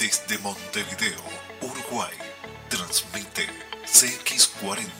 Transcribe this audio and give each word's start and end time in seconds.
Desde 0.00 0.38
Montevideo, 0.38 1.22
Uruguay, 1.60 2.16
transmite 2.70 3.46
CX40 3.84 4.96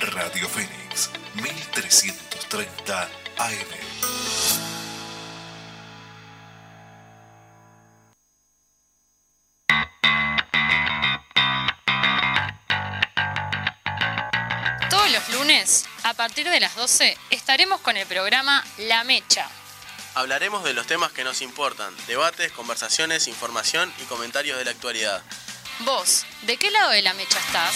Radio 0.00 0.48
Fénix 0.48 1.10
1330 1.34 3.02
AM. 3.38 3.56
Todos 14.90 15.12
los 15.12 15.28
lunes, 15.34 15.86
a 16.02 16.14
partir 16.14 16.50
de 16.50 16.58
las 16.58 16.74
12, 16.74 17.16
estaremos 17.30 17.80
con 17.80 17.96
el 17.96 18.08
programa 18.08 18.64
La 18.78 19.04
Mecha. 19.04 19.48
Hablaremos 20.16 20.64
de 20.64 20.72
los 20.72 20.86
temas 20.86 21.12
que 21.12 21.24
nos 21.24 21.42
importan, 21.42 21.94
debates, 22.06 22.50
conversaciones, 22.50 23.28
información 23.28 23.92
y 24.02 24.04
comentarios 24.04 24.56
de 24.56 24.64
la 24.64 24.70
actualidad. 24.70 25.22
Vos, 25.80 26.24
¿de 26.46 26.56
qué 26.56 26.70
lado 26.70 26.92
de 26.92 27.02
la 27.02 27.12
mecha 27.12 27.38
estás? 27.38 27.74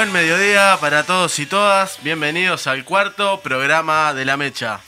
Buen 0.00 0.12
mediodía 0.12 0.78
para 0.80 1.02
todos 1.04 1.38
y 1.40 1.44
todas. 1.44 2.02
Bienvenidos 2.02 2.66
al 2.66 2.86
cuarto 2.86 3.42
programa 3.42 4.14
de 4.14 4.24
La 4.24 4.38
Mecha. 4.38 4.80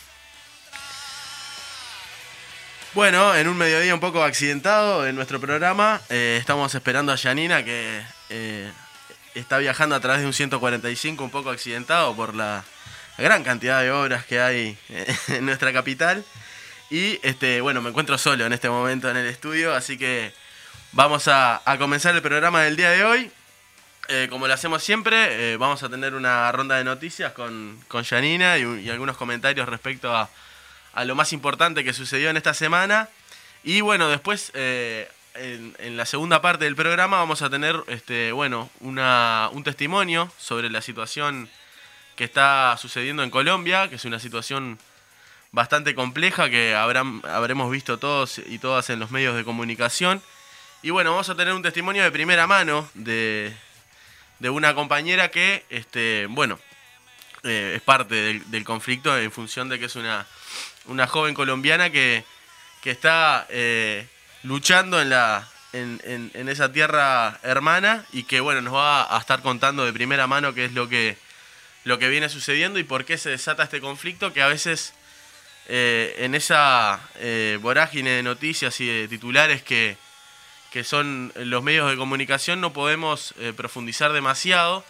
Bueno, 2.94 3.34
en 3.34 3.46
un 3.46 3.58
mediodía 3.58 3.92
un 3.92 4.00
poco 4.00 4.24
accidentado 4.24 5.06
en 5.06 5.14
nuestro 5.14 5.38
programa, 5.38 6.00
eh, 6.08 6.38
estamos 6.40 6.74
esperando 6.74 7.12
a 7.12 7.18
Janina 7.18 7.62
que 7.62 8.00
eh, 8.30 8.72
está 9.34 9.58
viajando 9.58 9.96
a 9.96 10.00
través 10.00 10.22
de 10.22 10.28
un 10.28 10.32
145 10.32 11.22
un 11.22 11.30
poco 11.30 11.50
accidentado 11.50 12.16
por 12.16 12.34
la 12.34 12.64
gran 13.18 13.44
cantidad 13.44 13.82
de 13.82 13.90
obras 13.90 14.24
que 14.24 14.40
hay 14.40 14.78
eh, 14.88 15.14
en 15.28 15.44
nuestra 15.44 15.74
capital. 15.74 16.24
Y 16.88 17.20
este, 17.22 17.60
bueno, 17.60 17.82
me 17.82 17.90
encuentro 17.90 18.16
solo 18.16 18.46
en 18.46 18.54
este 18.54 18.70
momento 18.70 19.10
en 19.10 19.18
el 19.18 19.26
estudio, 19.26 19.74
así 19.74 19.98
que 19.98 20.32
vamos 20.92 21.28
a, 21.28 21.60
a 21.70 21.76
comenzar 21.76 22.14
el 22.14 22.22
programa 22.22 22.62
del 22.62 22.76
día 22.76 22.92
de 22.92 23.04
hoy. 23.04 23.30
Eh, 24.14 24.26
como 24.28 24.46
lo 24.46 24.52
hacemos 24.52 24.82
siempre, 24.82 25.54
eh, 25.54 25.56
vamos 25.56 25.82
a 25.82 25.88
tener 25.88 26.12
una 26.14 26.52
ronda 26.52 26.76
de 26.76 26.84
noticias 26.84 27.32
con, 27.32 27.80
con 27.88 28.04
Janina 28.04 28.58
y, 28.58 28.64
un- 28.66 28.78
y 28.78 28.90
algunos 28.90 29.16
comentarios 29.16 29.66
respecto 29.66 30.14
a, 30.14 30.28
lo 31.06 31.14
más 31.14 31.32
importante 31.32 31.82
que 31.82 31.94
sucedió 31.94 32.28
en 32.28 32.36
esta 32.36 32.52
semana. 32.52 33.08
Y 33.64 33.80
bueno, 33.80 34.10
después, 34.10 34.50
eh, 34.52 35.10
en, 35.32 35.96
la 35.96 36.04
segunda 36.04 36.42
parte 36.42 36.66
del 36.66 36.76
programa, 36.76 37.16
vamos 37.16 37.40
a 37.40 37.48
tener 37.48 37.82
este, 37.86 38.32
bueno, 38.32 38.68
un 38.80 39.62
testimonio 39.64 40.30
sobre 40.36 40.68
la 40.68 40.82
situación 40.82 41.48
que 42.14 42.24
está 42.24 42.76
sucediendo 42.78 43.22
en 43.22 43.30
Colombia, 43.30 43.88
que 43.88 43.94
es 43.94 44.04
una 44.04 44.18
situación 44.18 44.78
bastante 45.52 45.94
compleja 45.94 46.50
que 46.50 46.74
habrán, 46.74 47.22
habremos 47.24 47.70
visto 47.70 47.98
todos 47.98 48.42
y 48.46 48.58
todas 48.58 48.90
en 48.90 49.00
los 49.00 49.10
medios 49.10 49.34
de 49.36 49.44
comunicación. 49.44 50.20
Y 50.82 50.90
bueno, 50.90 51.12
vamos 51.12 51.30
a 51.30 51.34
tener 51.34 51.54
un 51.54 51.62
testimonio 51.62 52.02
de 52.02 52.10
primera 52.10 52.46
mano 52.46 52.86
de, 52.92 53.56
de 54.42 54.50
una 54.50 54.74
compañera 54.74 55.30
que, 55.30 55.64
este, 55.70 56.26
bueno, 56.28 56.58
eh, 57.44 57.74
es 57.76 57.82
parte 57.82 58.16
del, 58.16 58.64
conflicto 58.64 59.16
en 59.16 59.30
función 59.30 59.68
de 59.68 59.78
que 59.78 59.84
es 59.84 59.94
una, 59.94 60.26
una 60.86 61.06
joven 61.06 61.32
colombiana 61.32 61.90
que, 61.90 62.24
que 62.82 62.90
está 62.90 63.46
eh, 63.50 64.04
luchando 64.42 65.00
en, 65.00 65.10
la, 65.10 65.48
en, 65.72 66.00
en- 66.34 66.48
esa 66.48 66.72
tierra 66.72 67.38
hermana 67.44 68.04
y 68.12 68.24
que, 68.24 68.40
bueno, 68.40 68.62
nos 68.62 68.74
va 68.74 69.16
a 69.16 69.20
estar 69.20 69.42
contando 69.42 69.84
de 69.84 69.92
primera 69.92 70.26
mano 70.26 70.54
qué 70.54 70.64
es 70.64 70.72
lo 70.72 70.88
que, 70.88 71.16
lo 71.84 72.00
que 72.00 72.08
viene 72.08 72.28
sucediendo 72.28 72.80
y 72.80 72.84
por 72.84 73.04
qué 73.04 73.18
se 73.18 73.30
desata 73.30 73.62
este 73.62 73.80
conflicto 73.80 74.32
que 74.32 74.42
a 74.42 74.48
veces 74.48 74.92
eh, 75.68 76.16
en 76.18 76.34
esa 76.34 76.98
vorágine 77.60 78.10
de 78.10 78.24
noticias 78.24 78.80
y 78.80 78.88
de 78.88 79.06
titulares 79.06 79.62
que, 79.62 79.96
que 80.72 80.84
son 80.84 81.32
los 81.36 81.62
medios 81.62 81.90
de 81.90 81.96
comunicación 81.98 82.60
no 82.60 82.72
podemos 82.72 83.34
eh, 83.38 83.52
profundizar 83.54 84.12
demasiado 84.12 84.82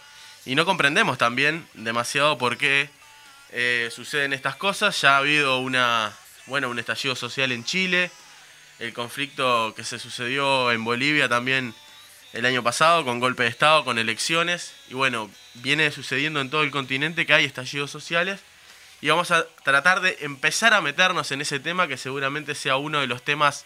y 0.45 0.55
no 0.55 0.65
comprendemos 0.65 1.17
también 1.17 1.67
demasiado 1.73 2.37
por 2.37 2.57
qué 2.57 2.89
eh, 3.51 3.89
suceden 3.91 4.31
estas 4.33 4.55
cosas. 4.55 4.99
Ya 5.01 5.15
ha 5.15 5.17
habido 5.17 5.59
una, 5.59 6.13
bueno, 6.47 6.69
un 6.69 6.79
estallido 6.79 7.15
social 7.15 7.51
en 7.51 7.65
Chile, 7.65 8.11
el 8.79 8.93
conflicto 8.93 9.73
que 9.75 9.83
se 9.83 9.99
sucedió 9.99 10.71
en 10.71 10.83
Bolivia 10.85 11.27
también 11.27 11.75
el 12.31 12.45
año 12.45 12.63
pasado 12.63 13.03
con 13.03 13.19
golpe 13.19 13.43
de 13.43 13.49
Estado, 13.49 13.83
con 13.83 13.99
elecciones 13.99 14.73
y 14.89 14.93
bueno, 14.93 15.29
viene 15.55 15.91
sucediendo 15.91 16.39
en 16.39 16.49
todo 16.49 16.63
el 16.63 16.71
continente 16.71 17.25
que 17.25 17.33
hay 17.33 17.45
estallidos 17.45 17.91
sociales 17.91 18.39
y 19.01 19.09
vamos 19.09 19.31
a 19.31 19.45
tratar 19.63 19.99
de 19.99 20.17
empezar 20.21 20.73
a 20.73 20.81
meternos 20.81 21.31
en 21.33 21.41
ese 21.41 21.59
tema 21.59 21.89
que 21.89 21.97
seguramente 21.97 22.55
sea 22.55 22.77
uno 22.77 23.01
de 23.01 23.07
los 23.07 23.21
temas 23.21 23.65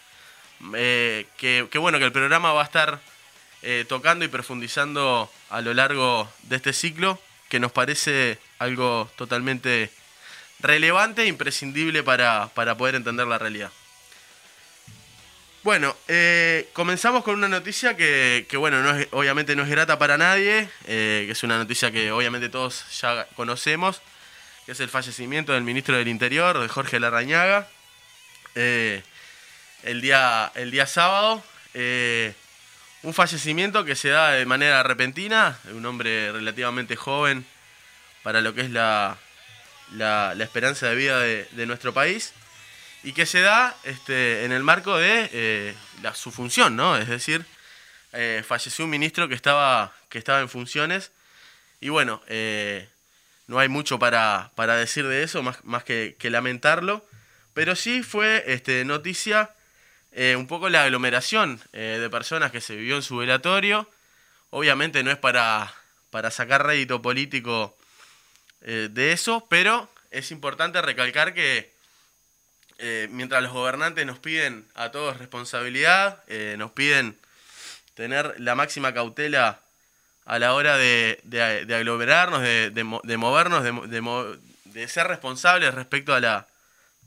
eh, 0.74 1.26
que, 1.36 1.66
bueno, 1.78 1.98
que 1.98 2.04
el 2.04 2.12
programa 2.12 2.52
va 2.52 2.62
a 2.62 2.64
estar 2.64 3.00
eh, 3.62 3.84
tocando 3.88 4.24
y 4.24 4.28
profundizando 4.28 5.30
a 5.50 5.60
lo 5.60 5.74
largo 5.74 6.30
de 6.44 6.56
este 6.56 6.72
ciclo, 6.72 7.20
que 7.48 7.60
nos 7.60 7.72
parece 7.72 8.38
algo 8.58 9.10
totalmente 9.16 9.90
relevante 10.60 11.22
e 11.22 11.26
imprescindible 11.26 12.02
para, 12.02 12.48
para 12.54 12.76
poder 12.76 12.94
entender 12.94 13.26
la 13.26 13.38
realidad. 13.38 13.70
Bueno, 15.64 15.94
eh, 16.06 16.68
comenzamos 16.72 17.24
con 17.24 17.34
una 17.34 17.48
noticia 17.48 17.96
que, 17.96 18.46
que, 18.48 18.56
bueno, 18.56 18.80
no 18.82 18.96
es- 18.96 19.08
obviamente 19.10 19.56
no 19.56 19.64
es 19.64 19.68
grata 19.68 19.98
para 19.98 20.16
nadie, 20.16 20.68
que 20.86 21.30
es 21.30 21.42
una 21.42 21.58
noticia 21.58 21.90
que 21.90 22.10
obviamente 22.12 22.48
todos 22.48 22.84
ya 23.00 23.26
conocemos, 23.34 24.00
que 24.66 24.72
es 24.72 24.80
el 24.80 24.88
fallecimiento 24.88 25.52
del 25.52 25.62
ministro 25.64 25.96
del 25.96 26.08
Interior, 26.08 26.58
de 26.58 26.68
Jorge 26.68 27.00
Larrañaga. 27.00 27.68
Eh, 28.54 29.02
el 29.82 30.00
día, 30.00 30.50
el 30.54 30.70
día 30.70 30.86
sábado. 30.86 31.42
eh, 31.74 32.34
un 33.04 33.14
fallecimiento 33.14 33.84
que 33.84 33.94
se 33.94 34.08
da 34.08 34.32
de 34.32 34.44
manera 34.44 34.82
repentina, 34.82 35.56
un 35.72 35.86
hombre 35.86 36.32
relativamente 36.32 36.96
joven 36.96 37.46
para 38.24 38.40
lo 38.40 38.54
que 38.54 38.62
es 38.62 38.70
la, 38.70 39.16
la, 39.92 40.34
esperanza 40.40 40.88
de 40.88 40.96
vida 40.96 41.20
de, 41.20 41.66
nuestro 41.66 41.94
país, 41.94 42.32
y 43.04 43.12
que 43.12 43.24
se 43.24 43.40
da 43.40 43.76
este, 43.84 44.44
en 44.44 44.50
el 44.50 44.64
marco 44.64 44.96
de 44.98 45.30
eh, 45.32 45.74
la- 46.02 46.14
su 46.14 46.32
función, 46.32 46.74
¿no? 46.74 46.96
Es 46.96 47.06
decir, 47.06 47.46
eh, 48.12 48.42
falleció 48.46 48.84
un 48.84 48.90
ministro 48.90 49.28
que 49.28 49.36
estaba, 49.36 49.92
que 50.08 50.18
estaba 50.18 50.40
en 50.40 50.48
funciones, 50.48 51.12
y 51.80 51.90
bueno, 51.90 52.20
no 53.46 53.58
hay 53.60 53.68
mucho 53.68 54.00
para, 54.00 54.50
para 54.56 54.74
decir 54.74 55.06
de 55.06 55.22
eso, 55.22 55.44
más, 55.44 55.64
más 55.64 55.84
que, 55.84 56.16
que 56.18 56.30
lamentarlo, 56.30 57.06
pero 57.54 57.76
sí 57.76 58.02
fue 58.02 58.42
este, 58.48 58.84
noticia 58.84 59.50
eh, 60.12 60.36
un 60.36 60.46
poco 60.46 60.68
la 60.68 60.82
aglomeración 60.84 61.60
eh, 61.72 61.98
de 62.00 62.10
personas 62.10 62.50
que 62.52 62.60
se 62.60 62.76
vivió 62.76 62.96
en 62.96 63.02
su 63.02 63.16
velatorio. 63.16 63.88
Obviamente 64.50 65.02
no 65.02 65.10
es 65.10 65.18
para, 65.18 65.72
para 66.10 66.30
sacar 66.30 66.64
rédito 66.66 67.02
político 67.02 67.76
eh, 68.62 68.88
de 68.90 69.12
eso, 69.12 69.46
pero 69.48 69.88
es 70.10 70.30
importante 70.30 70.80
recalcar 70.82 71.34
que 71.34 71.76
mientras 73.10 73.42
los 73.42 73.52
gobernantes 73.52 74.06
nos 74.06 74.20
piden 74.20 74.64
a 74.76 74.90
todos 74.92 75.16
responsabilidad, 75.18 76.22
nos 76.58 76.70
piden 76.70 77.18
tener 77.94 78.36
la 78.38 78.54
máxima 78.54 78.94
cautela 78.94 79.60
a 80.24 80.38
la 80.38 80.54
hora 80.54 80.76
de, 80.76 81.18
de- 81.24 81.64
de 81.66 81.74
aglomerarnos, 81.74 82.40
de, 82.40 82.70
de 82.70 82.84
mo- 82.84 83.00
de 83.02 83.16
movernos, 83.16 83.64
de, 83.64 83.72
mo- 83.72 83.86
de 83.88 84.00
mo- 84.00 84.26
de 84.66 84.86
ser 84.86 85.08
responsables 85.08 85.74
respecto 85.74 86.14
a 86.14 86.20
la, 86.20 86.46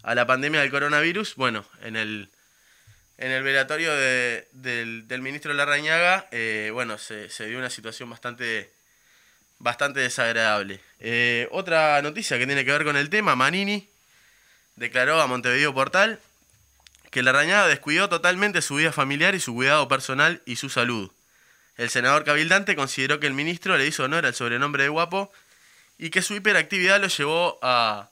a 0.04 0.14
la 0.14 0.28
pandemia 0.28 0.60
del 0.60 0.72
coronavirus, 0.72 1.36
bueno, 1.36 1.64
en 1.84 1.96
el, 1.96 2.30
en 3.22 3.32
el 3.32 3.44
velatorio 3.44 3.96
de- 3.96 4.48
del, 4.52 5.22
ministro 5.22 5.54
Larrañaga, 5.54 6.28
eh, 6.32 6.72
bueno, 6.74 6.98
se, 6.98 7.30
se 7.30 7.46
dio 7.46 7.60
una 7.60 7.70
situación 7.70 8.10
bastante, 8.10 8.72
bastante 9.60 10.00
desagradable. 10.00 10.80
Eh, 11.00 11.48
otra 11.52 12.02
noticia 12.02 12.40
que 12.40 12.48
tiene 12.48 12.66
que 12.66 12.72
ver 12.72 12.84
con 12.84 12.98
el 12.98 13.10
tema, 13.12 13.36
Manini 13.36 13.88
declaró 14.76 15.22
a 15.22 15.28
Montevideo 15.28 15.72
Portal 15.74 16.20
que 17.12 17.22
Larrañaga 17.22 17.68
descuidó 17.68 18.10
totalmente 18.10 18.62
su 18.64 18.76
vida 18.76 18.92
familiar 18.92 19.36
y 19.36 19.40
su 19.40 19.54
cuidado 19.54 19.88
personal 19.88 20.42
y 20.46 20.56
su 20.56 20.70
salud. 20.70 21.12
El 21.78 21.90
senador 21.92 22.24
cabildante 22.24 22.76
consideró 22.76 23.20
que 23.20 23.28
el 23.28 23.34
ministro 23.34 23.78
le 23.78 23.86
hizo 23.86 24.04
honor 24.04 24.26
al 24.26 24.34
sobrenombre 24.34 24.84
de 24.84 24.90
guapo 24.90 25.32
y 26.00 26.10
que 26.10 26.24
su 26.24 26.34
hiperactividad 26.34 27.00
lo 27.00 27.08
llevó 27.08 27.60
a, 27.62 28.10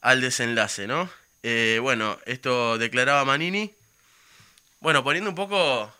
al 0.00 0.20
desenlace, 0.20 0.86
¿no? 0.88 1.08
Eh, 1.44 1.78
bueno, 1.80 2.18
esto 2.26 2.78
declaraba 2.78 3.24
Manini. 3.24 3.72
Bueno, 4.80 5.02
poniendo 5.02 5.30
un 5.30 5.36
poco 5.36 5.92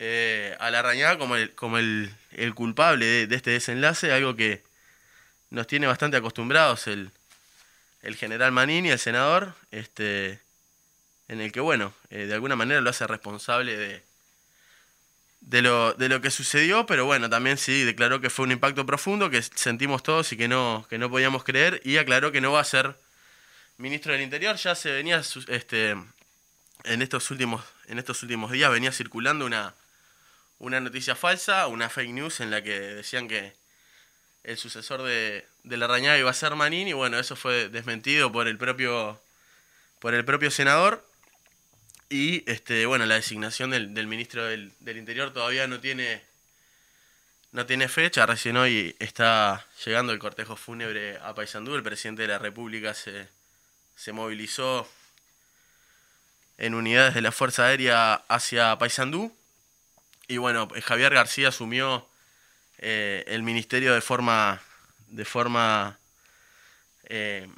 eh, 0.00 0.56
a 0.58 0.70
Larrañaga 0.70 1.18
como 1.18 1.36
el, 1.36 1.54
como 1.54 1.78
el, 1.78 2.12
el 2.32 2.54
culpable 2.54 3.26
de, 3.26 3.36
este 3.36 3.50
desenlace, 3.52 4.12
algo 4.12 4.34
que 4.34 4.62
nos 5.50 5.68
tiene 5.68 5.86
bastante 5.86 6.16
acostumbrados 6.16 6.88
el, 6.88 7.12
el 8.02 8.16
general 8.16 8.50
Manini, 8.50 8.90
el 8.90 8.98
senador, 8.98 9.54
este, 9.70 10.40
en 11.28 11.40
el 11.40 11.52
que, 11.52 11.60
bueno, 11.60 11.94
eh, 12.10 12.26
de 12.26 12.34
alguna 12.34 12.56
manera 12.56 12.80
lo 12.80 12.90
hace 12.90 13.06
responsable 13.06 13.76
de, 13.76 14.02
de, 15.40 15.62
lo, 15.62 15.94
de 15.94 16.08
lo 16.08 16.20
que 16.20 16.32
sucedió, 16.32 16.86
pero 16.86 17.06
bueno, 17.06 17.30
también 17.30 17.56
sí 17.56 17.84
declaró 17.84 18.20
que 18.20 18.30
fue 18.30 18.46
un 18.46 18.52
impacto 18.52 18.84
profundo, 18.84 19.30
que 19.30 19.42
sentimos 19.42 20.02
todos 20.02 20.32
y 20.32 20.36
que 20.36 20.48
no, 20.48 20.86
que 20.90 20.98
no 20.98 21.08
podíamos 21.08 21.44
creer, 21.44 21.80
y 21.84 21.98
aclaró 21.98 22.32
que 22.32 22.40
no 22.40 22.50
va 22.50 22.60
a 22.60 22.64
ser 22.64 22.96
ministro 23.78 24.12
del 24.12 24.22
Interior, 24.22 24.56
ya 24.56 24.74
se 24.74 24.90
venía, 24.90 25.22
este, 25.48 25.90
en 26.84 27.02
estos 27.02 27.30
últimos, 27.30 27.64
en 27.88 27.98
estos 27.98 28.22
últimos 28.22 28.50
días 28.50 28.70
venía 28.70 28.92
circulando 28.92 29.46
una, 29.46 29.74
una 30.58 30.80
noticia 30.80 31.14
falsa, 31.14 31.66
una 31.66 31.88
fake 31.88 32.10
news 32.10 32.40
en 32.40 32.50
la 32.50 32.62
que 32.62 32.78
decían 32.78 33.28
que 33.28 33.54
el 34.44 34.58
sucesor 34.58 35.02
de, 35.02 35.46
de 35.62 35.76
Larrañaga 35.76 36.18
iba 36.18 36.30
a 36.30 36.34
ser 36.34 36.54
Manín 36.54 36.88
y 36.88 36.92
bueno, 36.92 37.18
eso 37.18 37.34
fue 37.34 37.68
desmentido 37.68 38.30
por 38.30 38.46
el 38.46 38.58
propio 38.58 39.20
por 39.98 40.12
el 40.14 40.24
propio 40.24 40.50
senador. 40.50 41.08
Y 42.10 42.48
este 42.50 42.84
bueno, 42.86 43.06
la 43.06 43.14
designación 43.14 43.70
del, 43.70 43.94
del 43.94 44.06
ministro 44.06 44.44
del, 44.44 44.72
del 44.80 44.98
Interior 44.98 45.32
todavía 45.32 45.66
no 45.66 45.80
tiene 45.80 46.22
no 47.52 47.66
tiene 47.66 47.88
fecha, 47.88 48.26
recién 48.26 48.56
hoy 48.56 48.96
está 48.98 49.64
llegando 49.84 50.12
el 50.12 50.18
cortejo 50.18 50.56
fúnebre 50.56 51.18
a 51.18 51.34
Paysandú, 51.34 51.76
el 51.76 51.84
presidente 51.84 52.22
de 52.22 52.28
la 52.28 52.38
República 52.38 52.94
se, 52.94 53.28
se 53.94 54.12
movilizó 54.12 54.88
en 56.58 56.74
unidades 56.74 57.14
de 57.14 57.22
la 57.22 57.32
Fuerza 57.32 57.66
Aérea 57.66 58.14
hacia 58.28 58.76
Paysandú. 58.78 59.34
Y 60.28 60.38
bueno, 60.38 60.68
Javier 60.82 61.12
García 61.12 61.48
asumió 61.48 62.06
eh, 62.78 63.24
el 63.28 63.42
ministerio 63.42 63.94
de 63.94 64.00
forma 64.00 64.60
de 65.08 65.24
forma 65.24 65.98
eh, 67.04 67.48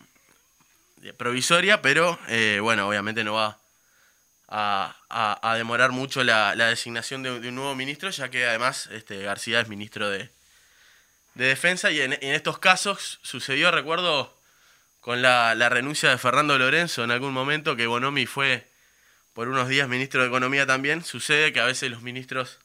provisoria, 1.16 1.80
pero 1.80 2.18
eh, 2.28 2.58
bueno, 2.60 2.88
obviamente 2.88 3.24
no 3.24 3.34
va 3.34 3.58
a, 4.48 5.54
demorar 5.56 5.90
mucho 5.90 6.22
la, 6.22 6.54
designación 6.54 7.22
de, 7.22 7.30
un 7.30 7.54
nuevo 7.54 7.74
ministro, 7.74 8.10
ya 8.10 8.28
que 8.28 8.46
además 8.46 8.88
este, 8.92 9.22
García 9.22 9.60
es 9.60 9.68
ministro 9.68 10.10
de, 10.10 10.30
de 11.34 11.46
Defensa. 11.46 11.90
Y 11.90 12.00
en, 12.00 12.12
estos 12.20 12.58
casos 12.58 13.18
sucedió, 13.22 13.70
recuerdo, 13.70 14.36
con 15.00 15.22
la 15.22 15.68
renuncia 15.68 16.10
de 16.10 16.18
Fernando 16.18 16.58
Lorenzo 16.58 17.04
en 17.04 17.10
algún 17.10 17.32
momento, 17.32 17.76
que 17.76 17.86
Bonomi 17.86 18.26
fue 18.26 18.68
por 19.36 19.48
unos 19.48 19.68
días 19.68 19.86
ministro 19.86 20.22
de 20.22 20.28
Economía 20.28 20.64
también, 20.64 21.04
sucede 21.04 21.52
que 21.52 21.60
a 21.60 21.66
veces 21.66 21.90
los 21.90 22.00
ministros 22.00 22.58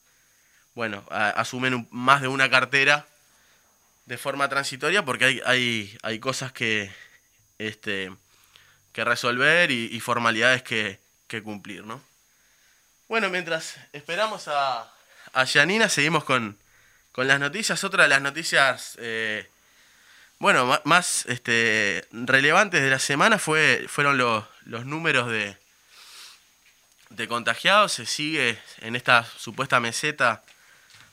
bueno, 0.74 1.04
asumen 1.10 1.86
más 1.92 2.22
de 2.22 2.30
una 2.30 2.50
cartera 2.50 3.06
de 4.06 4.18
forma 4.18 4.48
transitoria 4.48 5.04
porque 5.04 5.26
hay, 5.26 5.42
hay, 5.46 5.98
hay 6.02 6.20
cosas 6.20 6.54
que, 6.54 6.90
este, 7.58 8.10
que 8.94 9.04
resolver 9.04 9.70
y, 9.70 10.00
formalidades 10.00 10.64
que, 10.64 11.02
que 11.28 11.44
cumplir, 11.44 11.84
¿no? 11.84 12.02
Bueno, 13.10 13.30
mientras 13.30 13.76
esperamos 13.92 14.48
a, 14.48 14.94
a 15.34 15.44
Yanina, 15.44 15.90
seguimos 15.90 16.24
con, 16.24 16.58
con 17.12 17.28
las 17.28 17.42
noticias. 17.42 17.84
Otra 17.84 18.04
de 18.04 18.10
las 18.10 18.22
noticias, 18.22 18.98
eh, 19.02 19.46
bueno, 20.40 20.80
más 20.86 21.26
este, 21.26 22.08
relevantes 22.14 22.82
de 22.82 22.90
la 22.90 23.00
semana 23.00 23.40
fue, 23.40 23.88
fueron 23.90 24.18
los, 24.18 24.46
los 24.64 24.86
números 24.86 25.30
de, 25.30 25.58
de 27.12 27.28
contagiados. 27.28 27.92
Se 27.94 28.06
sigue 28.06 28.58
en 28.82 28.96
esta 28.96 29.24
supuesta 29.38 29.80
meseta 29.80 30.44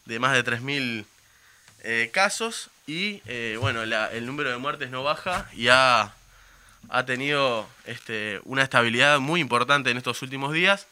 de 0.04 0.18
más 0.18 0.32
de 0.32 0.42
3.000 0.44 1.04
eh, 1.84 2.10
casos 2.12 2.70
y 2.86 3.22
eh, 3.26 3.56
bueno, 3.60 3.84
la- 3.86 4.10
el 4.12 4.26
número 4.26 4.50
de 4.50 4.56
muertes 4.58 4.90
no 4.90 5.02
baja 5.04 5.48
y 5.52 5.68
ha, 5.68 6.14
ha 6.88 7.04
tenido 7.06 7.68
este, 7.84 8.40
una 8.44 8.62
estabilidad 8.62 9.20
muy 9.20 9.40
importante 9.40 9.90
en 9.90 9.96
estos 9.96 10.22
últimos 10.22 10.52
días 10.52 10.86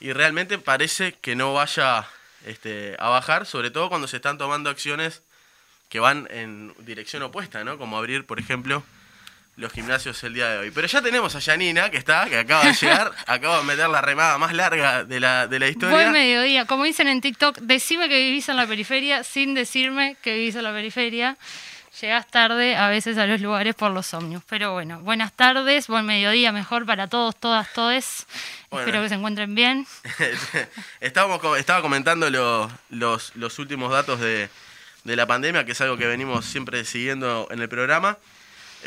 y 0.00 0.12
realmente 0.12 0.58
parece 0.58 1.12
que 1.14 1.36
no 1.36 1.54
vaya 1.54 2.06
este, 2.44 2.96
a 2.98 3.08
bajar, 3.08 3.46
sobre 3.46 3.70
todo 3.70 3.88
cuando 3.88 4.08
se 4.08 4.16
están 4.16 4.36
tomando 4.38 4.68
acciones 4.68 5.22
que 5.88 6.00
van 6.00 6.26
en 6.30 6.74
dirección 6.80 7.22
opuesta, 7.22 7.64
¿no? 7.64 7.78
Como 7.78 7.96
abrir, 7.96 8.26
por 8.26 8.38
ejemplo, 8.40 8.82
los 9.56 9.72
gimnasios 9.72 10.22
el 10.24 10.34
día 10.34 10.50
de 10.50 10.58
hoy. 10.58 10.70
Pero 10.70 10.86
ya 10.86 11.00
tenemos 11.00 11.34
a 11.34 11.38
Yanina, 11.38 11.90
que 11.90 11.96
está, 11.96 12.26
que 12.26 12.38
acaba 12.38 12.64
de 12.64 12.74
llegar, 12.74 13.12
acaba 13.26 13.58
de 13.58 13.64
meter 13.64 13.88
la 13.88 14.00
remada 14.02 14.36
más 14.38 14.52
larga 14.52 15.04
de 15.04 15.18
la, 15.20 15.46
de 15.46 15.58
la 15.58 15.68
historia. 15.68 15.94
Buen 15.96 16.12
mediodía. 16.12 16.66
Como 16.66 16.84
dicen 16.84 17.08
en 17.08 17.20
TikTok, 17.20 17.58
decime 17.60 18.08
que 18.08 18.18
vivís 18.18 18.48
en 18.48 18.56
la 18.56 18.66
periferia 18.66 19.24
sin 19.24 19.54
decirme 19.54 20.16
que 20.22 20.34
vivís 20.34 20.54
en 20.56 20.64
la 20.64 20.72
periferia. 20.72 21.36
Llegás 22.02 22.26
tarde 22.26 22.76
a 22.76 22.88
veces 22.90 23.16
a 23.16 23.24
los 23.24 23.40
lugares 23.40 23.74
por 23.74 23.90
los 23.90 24.12
ómnibus. 24.12 24.44
Pero 24.46 24.74
bueno, 24.74 25.00
buenas 25.00 25.32
tardes, 25.32 25.86
buen 25.86 26.04
mediodía 26.04 26.52
mejor 26.52 26.84
para 26.84 27.06
todos, 27.08 27.34
todas, 27.34 27.72
todes. 27.72 28.26
Bueno. 28.68 28.86
Espero 28.86 29.02
que 29.02 29.08
se 29.08 29.14
encuentren 29.14 29.54
bien. 29.54 29.86
Estábamos, 31.00 31.40
estaba 31.58 31.80
comentando 31.80 32.28
lo- 32.30 32.70
los, 32.90 33.34
los 33.36 33.58
últimos 33.58 33.90
datos 33.90 34.20
de, 34.20 34.50
de 35.04 35.16
la 35.16 35.26
pandemia, 35.26 35.64
que 35.64 35.72
es 35.72 35.80
algo 35.80 35.96
que 35.96 36.06
venimos 36.06 36.44
siempre 36.44 36.84
siguiendo 36.84 37.48
en 37.50 37.60
el 37.62 37.68
programa. 37.70 38.18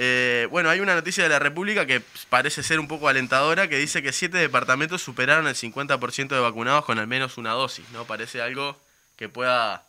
Eh, 0.02 0.48
bueno, 0.50 0.70
hay 0.70 0.80
una 0.80 0.96
noticia 0.96 1.24
de 1.24 1.30
la 1.30 1.40
República 1.40 1.86
que 1.86 2.02
parece 2.30 2.64
ser 2.64 2.80
un 2.80 2.88
poco 2.88 3.10
alentadora, 3.10 3.68
que 3.68 3.78
dice 3.78 4.02
que 4.02 4.14
siete 4.14 4.38
departamentos 4.38 5.02
superaron 5.02 5.46
el 5.46 5.56
50% 5.56 6.30
de 6.30 6.40
vacunados 6.40 6.86
con 6.86 7.00
al 7.00 7.08
menos 7.08 7.38
una 7.38 7.52
dosis, 7.52 7.84
¿no? 7.92 8.06
Parece 8.06 8.42
algo 8.42 8.80
que 9.18 9.28
pueda 9.28 9.89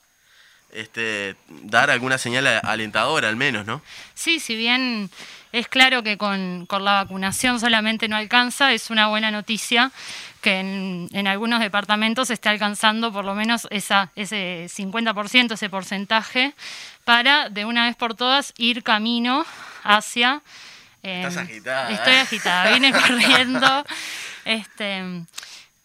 este, 0.72 1.36
dar 1.48 1.90
alguna 1.90 2.18
señal 2.18 2.46
alentadora, 2.62 3.28
al 3.28 3.36
menos, 3.36 3.66
¿no? 3.66 3.82
Sí, 4.14 4.40
si 4.40 4.56
bien 4.56 5.10
es 5.52 5.66
claro 5.68 6.02
que 6.02 6.16
con, 6.16 6.66
con 6.66 6.84
la 6.84 6.92
vacunación 6.92 7.58
solamente 7.60 8.08
no 8.08 8.16
alcanza, 8.16 8.72
es 8.72 8.90
una 8.90 9.08
buena 9.08 9.30
noticia 9.30 9.90
que 10.40 10.60
en, 10.60 11.08
en 11.12 11.26
algunos 11.26 11.60
departamentos 11.60 12.28
se 12.28 12.34
está 12.34 12.50
alcanzando 12.50 13.12
por 13.12 13.24
lo 13.24 13.34
menos 13.34 13.66
esa, 13.70 14.10
ese 14.16 14.66
50%, 14.74 15.52
ese 15.52 15.68
porcentaje, 15.68 16.54
para 17.04 17.48
de 17.50 17.64
una 17.64 17.84
vez 17.86 17.96
por 17.96 18.14
todas 18.14 18.54
ir 18.56 18.82
camino 18.82 19.44
hacia... 19.82 20.40
eh, 21.02 21.24
Estás 21.26 21.36
agitada, 21.44 21.90
Estoy 21.90 22.14
¿eh? 22.14 22.20
agitada, 22.20 22.72
vine 22.72 22.92
corriendo. 23.06 23.84
Este, 24.44 25.24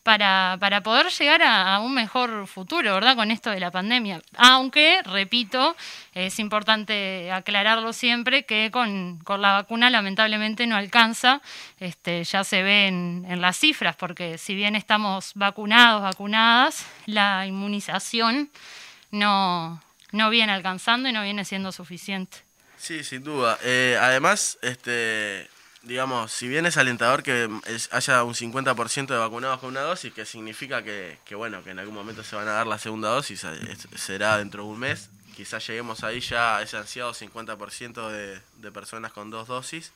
para, 0.06 0.58
para 0.60 0.84
poder 0.84 1.08
llegar 1.08 1.42
a, 1.42 1.80
un 1.80 1.96
mejor 1.96 2.46
futuro, 2.46 2.94
¿verdad? 2.94 3.16
Con 3.16 3.32
esto 3.32 3.50
de 3.50 3.60
la 3.60 3.72
pandemia. 3.72 4.22
Aunque, 4.38 5.02
repito, 5.04 5.76
es 6.14 6.38
importante 6.38 7.32
aclararlo 7.32 7.92
siempre 7.92 8.46
que 8.46 8.70
con, 8.70 9.18
con 9.24 9.42
la 9.42 9.54
vacuna 9.54 9.90
lamentablemente 9.90 10.68
no 10.68 10.76
alcanza. 10.76 11.42
Este, 11.80 12.24
ya 12.24 12.44
se 12.44 12.62
ve 12.62 12.86
en, 12.86 13.26
en 13.28 13.42
las 13.42 13.58
cifras, 13.58 13.96
porque 13.96 14.38
si 14.38 14.54
bien 14.54 14.76
estamos 14.76 15.32
vacunados, 15.34 16.04
vacunadas, 16.04 16.86
la 17.08 17.48
inmunización 17.48 18.52
no, 19.10 19.82
no 20.12 20.30
viene 20.30 20.52
alcanzando 20.52 21.10
y 21.10 21.14
no 21.14 21.24
viene 21.24 21.46
siendo 21.46 21.72
suficiente. 21.72 22.38
Sí, 22.78 23.04
sin 23.04 23.24
duda. 23.24 23.58
Eh, 23.64 23.98
además, 24.00 24.60
este, 24.62 25.50
digamos, 25.86 26.32
si 26.32 26.48
bien 26.48 26.66
es 26.66 26.78
alentador 26.78 27.24
que 27.24 27.50
es- 27.68 27.90
haya 27.94 28.24
un 28.24 28.36
50% 28.36 29.14
de 29.14 29.20
vacunados 29.20 29.60
con 29.60 29.70
una 29.70 29.82
dosis, 29.82 30.14
que 30.14 30.26
significa 30.26 30.84
que, 30.84 31.18
que, 31.26 31.36
bueno, 31.36 31.64
que 31.64 31.70
en 31.72 31.80
algún 31.80 31.96
momento 31.96 32.24
se 32.24 32.36
van 32.36 32.48
a 32.48 32.52
dar 32.52 32.68
la 32.68 32.78
segunda 32.78 33.10
dosis, 33.10 33.44
eh, 33.46 33.78
será 33.96 34.38
dentro 34.38 34.64
de 34.64 34.70
un 34.70 34.80
mes. 34.80 35.10
quizás 35.36 35.68
lleguemos 35.68 36.04
ahí 36.06 36.22
ya 36.22 36.58
a 36.58 36.62
ese 36.62 36.78
ansiado 36.78 37.14
50% 37.14 38.10
de, 38.10 38.40
de 38.58 38.72
personas 38.72 39.12
con 39.12 39.30
dos 39.32 39.48
dosis. 39.50 39.92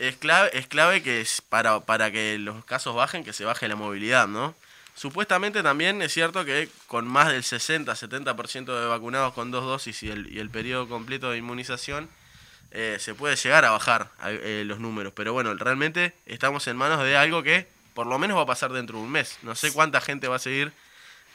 Es 0.00 0.16
clave, 0.16 0.50
es 0.58 0.66
clave 0.66 1.02
que 1.04 1.20
es 1.20 1.40
para, 1.40 1.78
para 1.80 2.10
que 2.10 2.36
los 2.38 2.64
casos 2.64 2.96
bajen, 2.96 3.22
que 3.22 3.32
se 3.32 3.44
baje 3.44 3.68
la 3.68 3.76
movilidad, 3.76 4.26
¿no? 4.26 4.54
Supuestamente 4.96 5.62
también 5.62 6.02
es 6.02 6.12
cierto 6.12 6.44
que 6.44 6.68
con 6.88 7.06
más 7.06 7.28
del 7.28 7.42
60-70% 7.44 8.64
de 8.80 8.86
vacunados 8.86 9.34
con 9.34 9.50
dos 9.52 9.64
dosis 9.64 10.02
y 10.02 10.10
el, 10.10 10.32
y 10.32 10.40
el 10.40 10.50
periodo 10.50 10.88
completo 10.88 11.30
de 11.30 11.38
inmunización, 11.38 12.08
eh, 12.74 12.98
se 13.00 13.14
puede 13.14 13.36
llegar 13.36 13.64
a 13.64 13.70
bajar 13.70 14.10
eh, 14.26 14.64
los 14.66 14.78
números. 14.80 15.12
Pero 15.16 15.32
bueno, 15.32 15.54
realmente 15.54 16.12
estamos 16.26 16.66
en 16.68 16.76
manos 16.76 17.02
de 17.02 17.16
algo 17.16 17.42
que 17.42 17.66
por 17.94 18.06
lo 18.06 18.18
menos 18.18 18.36
va 18.36 18.42
a 18.42 18.46
pasar 18.46 18.72
dentro 18.72 18.98
de 18.98 19.04
un 19.04 19.10
mes. 19.10 19.38
No 19.42 19.54
sé 19.54 19.72
cuánta 19.72 20.00
gente 20.00 20.26
va 20.28 20.36
a 20.36 20.40
seguir 20.40 20.72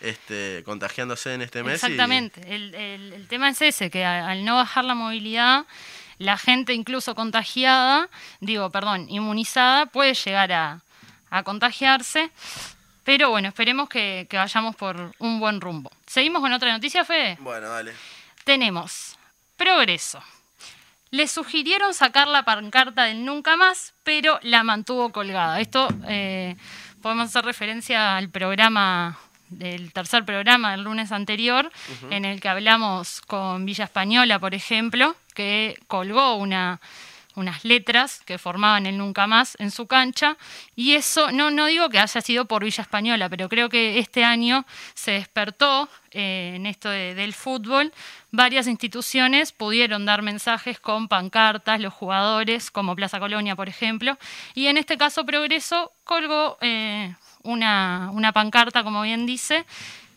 este, 0.02 0.62
contagiándose 0.66 1.34
en 1.34 1.42
este 1.42 1.64
mes. 1.64 1.82
y- 1.82 1.86
Exactamente. 1.86 2.42
El, 2.54 2.76
el- 2.76 3.14
el 3.14 3.28
tema 3.28 3.50
es 3.50 3.62
ese, 3.62 3.90
que 3.90 4.06
al 4.06 4.44
no 4.46 4.56
bajar 4.56 4.86
la 4.86 4.96
movilidad, 4.96 5.66
la 6.18 6.38
gente 6.38 6.74
incluso 6.74 7.16
contagiada, 7.16 8.10
digo, 8.42 8.70
perdón, 8.70 9.08
inmunizada, 9.10 9.86
puede 9.86 10.14
llegar 10.14 10.52
a, 10.52 10.82
a 11.30 11.44
contagiarse. 11.44 12.30
Pero 13.06 13.30
bueno, 13.30 13.48
esperemos 13.48 13.88
que, 13.90 14.28
que 14.30 14.38
vayamos 14.38 14.76
por 14.76 15.14
un 15.20 15.40
buen 15.40 15.62
rumbo. 15.62 15.90
¿Seguimos 16.06 16.42
con 16.42 16.52
otra 16.54 16.72
noticia, 16.74 17.04
Fede? 17.06 17.38
Bueno, 17.40 17.70
dale. 17.70 17.94
Tenemos 18.44 19.18
Progreso. 19.58 20.22
Le 21.12 21.28
sugirieron 21.28 21.94
sacar 21.94 22.28
la 22.28 22.44
pancarta 22.44 23.06
del 23.06 23.26
nunca 23.26 23.58
más, 23.58 23.94
pero 24.04 24.40
la 24.44 24.64
mantuvo 24.64 25.12
colgada. 25.12 25.60
Esto 25.60 25.88
eh, 26.08 26.56
podemos 27.02 27.28
hacer 27.28 27.46
referencia 27.46 28.16
al 28.18 28.30
programa, 28.30 29.18
del 29.50 29.92
tercer 29.92 30.24
programa 30.26 30.72
del 30.72 30.84
lunes 30.84 31.12
anterior, 31.12 31.72
en 32.12 32.26
el 32.26 32.40
que 32.40 32.50
hablamos 32.50 33.22
con 33.22 33.66
Villa 33.66 33.86
Española, 33.86 34.40
por 34.40 34.54
ejemplo, 34.54 35.16
que 35.34 35.76
colgó 35.88 36.36
una, 36.36 36.80
unas 37.40 37.66
letras 37.66 38.22
que 38.26 38.38
formaban 38.38 38.86
el 38.86 38.98
nunca 38.98 39.26
más 39.28 39.56
en 39.60 39.72
su 39.72 39.88
cancha. 39.88 40.38
Y 40.76 40.94
eso, 40.94 41.32
no, 41.32 41.50
no 41.52 41.66
digo 41.66 41.90
que 41.90 42.00
haya 42.00 42.22
sido 42.22 42.46
por 42.46 42.64
Villa 42.64 42.82
Española, 42.84 43.30
pero 43.30 43.50
creo 43.50 43.70
que 43.70 43.98
este 44.00 44.24
año 44.24 44.66
se 44.94 45.12
despertó 45.12 45.90
eh, 46.12 46.54
en 46.56 46.66
esto 46.66 46.90
de- 46.90 47.16
del 47.16 47.34
fútbol. 47.34 47.92
Varias 48.32 48.68
instituciones 48.68 49.52
pudieron 49.52 50.06
dar 50.06 50.22
mensajes 50.22 50.80
con 50.80 51.08
pancartas, 51.08 51.80
los 51.80 51.94
jugadores, 51.94 52.70
como 52.72 52.96
Plaza 52.96 53.20
Colonia, 53.20 53.56
por 53.56 53.70
ejemplo. 53.70 54.18
Y 54.54 54.68
en 54.68 54.78
este 54.78 54.98
caso, 54.98 55.26
Progreso 55.26 55.94
colgó 56.04 56.58
eh, 56.62 57.16
una, 57.44 58.10
una 58.12 58.34
pancarta, 58.34 58.84
como 58.84 59.02
bien 59.04 59.26
dice, 59.26 59.66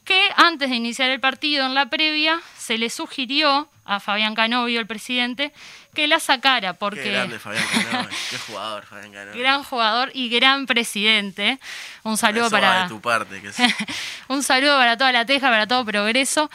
que 0.05 0.29
antes 0.37 0.69
de 0.71 0.77
iniciar 0.77 1.11
el 1.11 1.21
partido, 1.21 1.67
en 1.67 1.75
la 1.75 1.87
previa, 1.87 2.41
se 2.57 2.77
le 2.79 2.91
sugirió 2.91 3.69
a 3.85 3.99
Fabián 4.01 4.35
Canovio, 4.35 4.79
el 4.81 4.87
presidente, 4.87 5.53
que 5.95 6.07
la 6.07 6.21
sacara, 6.21 6.75
porque... 6.75 7.03
Qué 7.03 7.11
grande 7.11 7.39
Fabián 7.39 7.65
Canoe, 7.91 8.09
qué 8.31 8.39
jugador 8.39 8.85
Fabián 8.87 9.13
Canoe. 9.13 9.37
Gran 9.39 9.63
jugador 9.65 10.11
y 10.15 10.29
gran 10.29 10.67
presidente. 10.67 11.59
Un 12.05 12.17
saludo 12.17 12.47
Eso 12.47 12.55
va 12.57 12.61
para 12.61 12.83
de 12.85 12.89
tu 12.89 13.01
parte, 13.01 13.41
que 13.43 13.49
es- 13.49 13.57
un 14.29 14.43
saludo 14.43 14.77
para 14.79 14.97
toda 14.97 15.11
la 15.13 15.27
teja, 15.27 15.49
para 15.51 15.67
todo 15.67 15.85
progreso. 15.85 16.49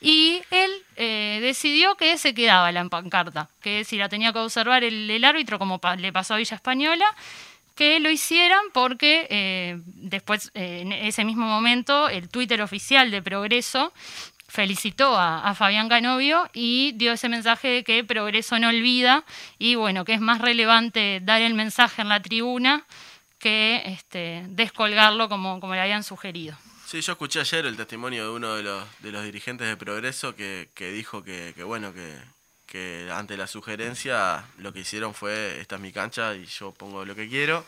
Y 0.00 0.42
él 0.50 0.70
eh, 0.96 1.38
decidió 1.42 1.94
que 1.96 2.18
se 2.18 2.34
quedaba 2.34 2.70
la 2.72 2.84
pancarta, 2.90 3.48
que 3.62 3.84
si 3.84 3.96
la 3.96 4.08
tenía 4.10 4.32
que 4.34 4.38
observar 4.40 4.84
el, 4.84 5.10
el 5.10 5.24
árbitro, 5.24 5.58
como 5.58 5.78
pa- 5.78 5.96
le 5.96 6.12
pasó 6.12 6.34
a 6.34 6.36
Villa 6.36 6.54
Española, 6.56 7.06
que 7.74 8.00
lo 8.00 8.10
hicieran 8.10 8.60
porque 8.72 9.26
eh, 9.30 9.80
después, 9.84 10.50
eh, 10.54 10.80
en 10.82 10.92
ese 10.92 11.24
mismo 11.24 11.46
momento, 11.46 12.08
el 12.08 12.28
Twitter 12.28 12.62
oficial 12.62 13.10
de 13.10 13.22
Progreso 13.22 13.92
felicitó 14.46 15.16
a, 15.18 15.52
Fabián 15.56 15.88
Canovio 15.88 16.48
y 16.52 16.92
dio 16.92 17.12
ese 17.12 17.28
mensaje 17.28 17.68
de 17.68 17.84
que 17.84 18.04
Progreso 18.04 18.58
no 18.58 18.68
olvida 18.68 19.24
y 19.58 19.74
bueno, 19.74 20.04
que 20.04 20.14
es 20.14 20.20
más 20.20 20.40
relevante 20.40 21.20
dar 21.22 21.42
el 21.42 21.54
mensaje 21.54 22.02
en 22.02 22.08
la 22.08 22.22
tribuna 22.22 22.84
que 23.38 23.82
este, 23.86 24.44
descolgarlo 24.48 25.28
como, 25.28 25.58
como 25.58 25.74
le 25.74 25.80
habían 25.80 26.04
sugerido. 26.04 26.56
Sí, 26.86 27.00
yo 27.00 27.12
escuché 27.12 27.40
ayer 27.40 27.66
el 27.66 27.76
testimonio 27.76 28.24
de 28.24 28.30
uno 28.30 28.54
de 28.54 28.62
los, 28.62 28.84
de 29.00 29.10
los 29.10 29.24
dirigentes 29.24 29.66
de 29.66 29.76
Progreso 29.76 30.36
que, 30.36 30.70
que 30.74 30.92
dijo 30.92 31.24
que 31.24 31.52
bueno, 31.64 31.92
que, 31.92 32.16
ante 33.12 33.36
la 33.36 33.46
sugerencia 33.46 34.44
lo 34.58 34.72
que 34.72 34.80
hicieron 34.80 35.14
fue, 35.14 35.60
esta 35.60 35.76
es 35.76 35.80
mi 35.80 35.92
cancha 35.92 36.34
y 36.34 36.44
yo 36.46 36.72
pongo 36.72 37.04
lo 37.04 37.14
que 37.14 37.28
quiero. 37.28 37.64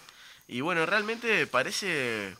Y 0.48 0.60
bueno, 0.60 0.86
realmente 0.86 1.46
parece, 1.46 2.36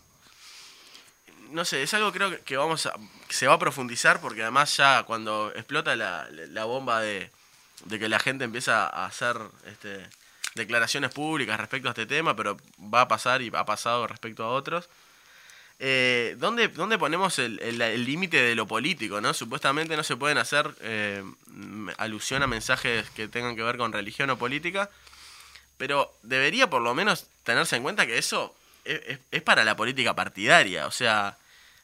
no 1.50 1.64
sé, 1.64 1.82
es 1.82 1.94
algo 1.94 2.12
creo 2.12 2.42
que- 2.44 2.56
vamos 2.56 2.86
a, 2.86 2.94
se 3.28 3.46
va 3.46 3.54
a 3.54 3.58
profundizar 3.58 4.20
porque 4.20 4.42
además 4.42 4.76
ya 4.76 5.02
cuando 5.04 5.52
explota 5.54 5.94
la, 5.96 6.28
la 6.30 6.64
bomba 6.64 7.00
de, 7.00 7.30
de 7.84 7.98
que 7.98 8.08
la 8.08 8.18
gente 8.18 8.44
empieza 8.44 8.86
a 8.86 9.06
hacer 9.06 9.36
este, 9.66 10.06
declaraciones 10.54 11.12
públicas 11.12 11.58
respecto 11.58 11.88
a 11.88 11.92
este 11.92 12.06
tema, 12.06 12.34
pero 12.36 12.56
va 12.80 13.02
a 13.02 13.08
pasar 13.08 13.42
y 13.42 13.50
ha 13.54 13.64
pasado 13.64 14.06
respecto 14.06 14.44
a 14.44 14.48
otros. 14.50 14.88
Eh, 15.78 16.36
¿dónde, 16.38 16.68
dónde 16.68 16.96
ponemos 16.98 17.38
el 17.38 17.56
límite 18.04 18.40
de 18.40 18.54
lo 18.54 18.66
político? 18.66 19.20
¿no? 19.20 19.34
Supuestamente 19.34 19.96
no 19.96 20.02
se 20.02 20.16
pueden 20.16 20.38
hacer 20.38 20.74
eh, 20.80 21.22
alusión 21.98 22.42
a 22.42 22.46
mensajes 22.46 23.08
que 23.10 23.28
tengan 23.28 23.56
que 23.56 23.62
ver 23.62 23.76
con 23.76 23.92
religión 23.92 24.30
o 24.30 24.38
política, 24.38 24.90
pero 25.76 26.12
debería 26.22 26.70
por 26.70 26.80
lo 26.82 26.94
menos 26.94 27.26
tenerse 27.44 27.76
en 27.76 27.82
cuenta 27.82 28.06
que 28.06 28.16
eso 28.18 28.54
es, 28.84 29.00
es- 29.06 29.18
es 29.30 29.42
para 29.42 29.64
la 29.64 29.76
política 29.76 30.14
partidaria. 30.14 30.86
O 30.86 30.90
sea, 30.90 31.36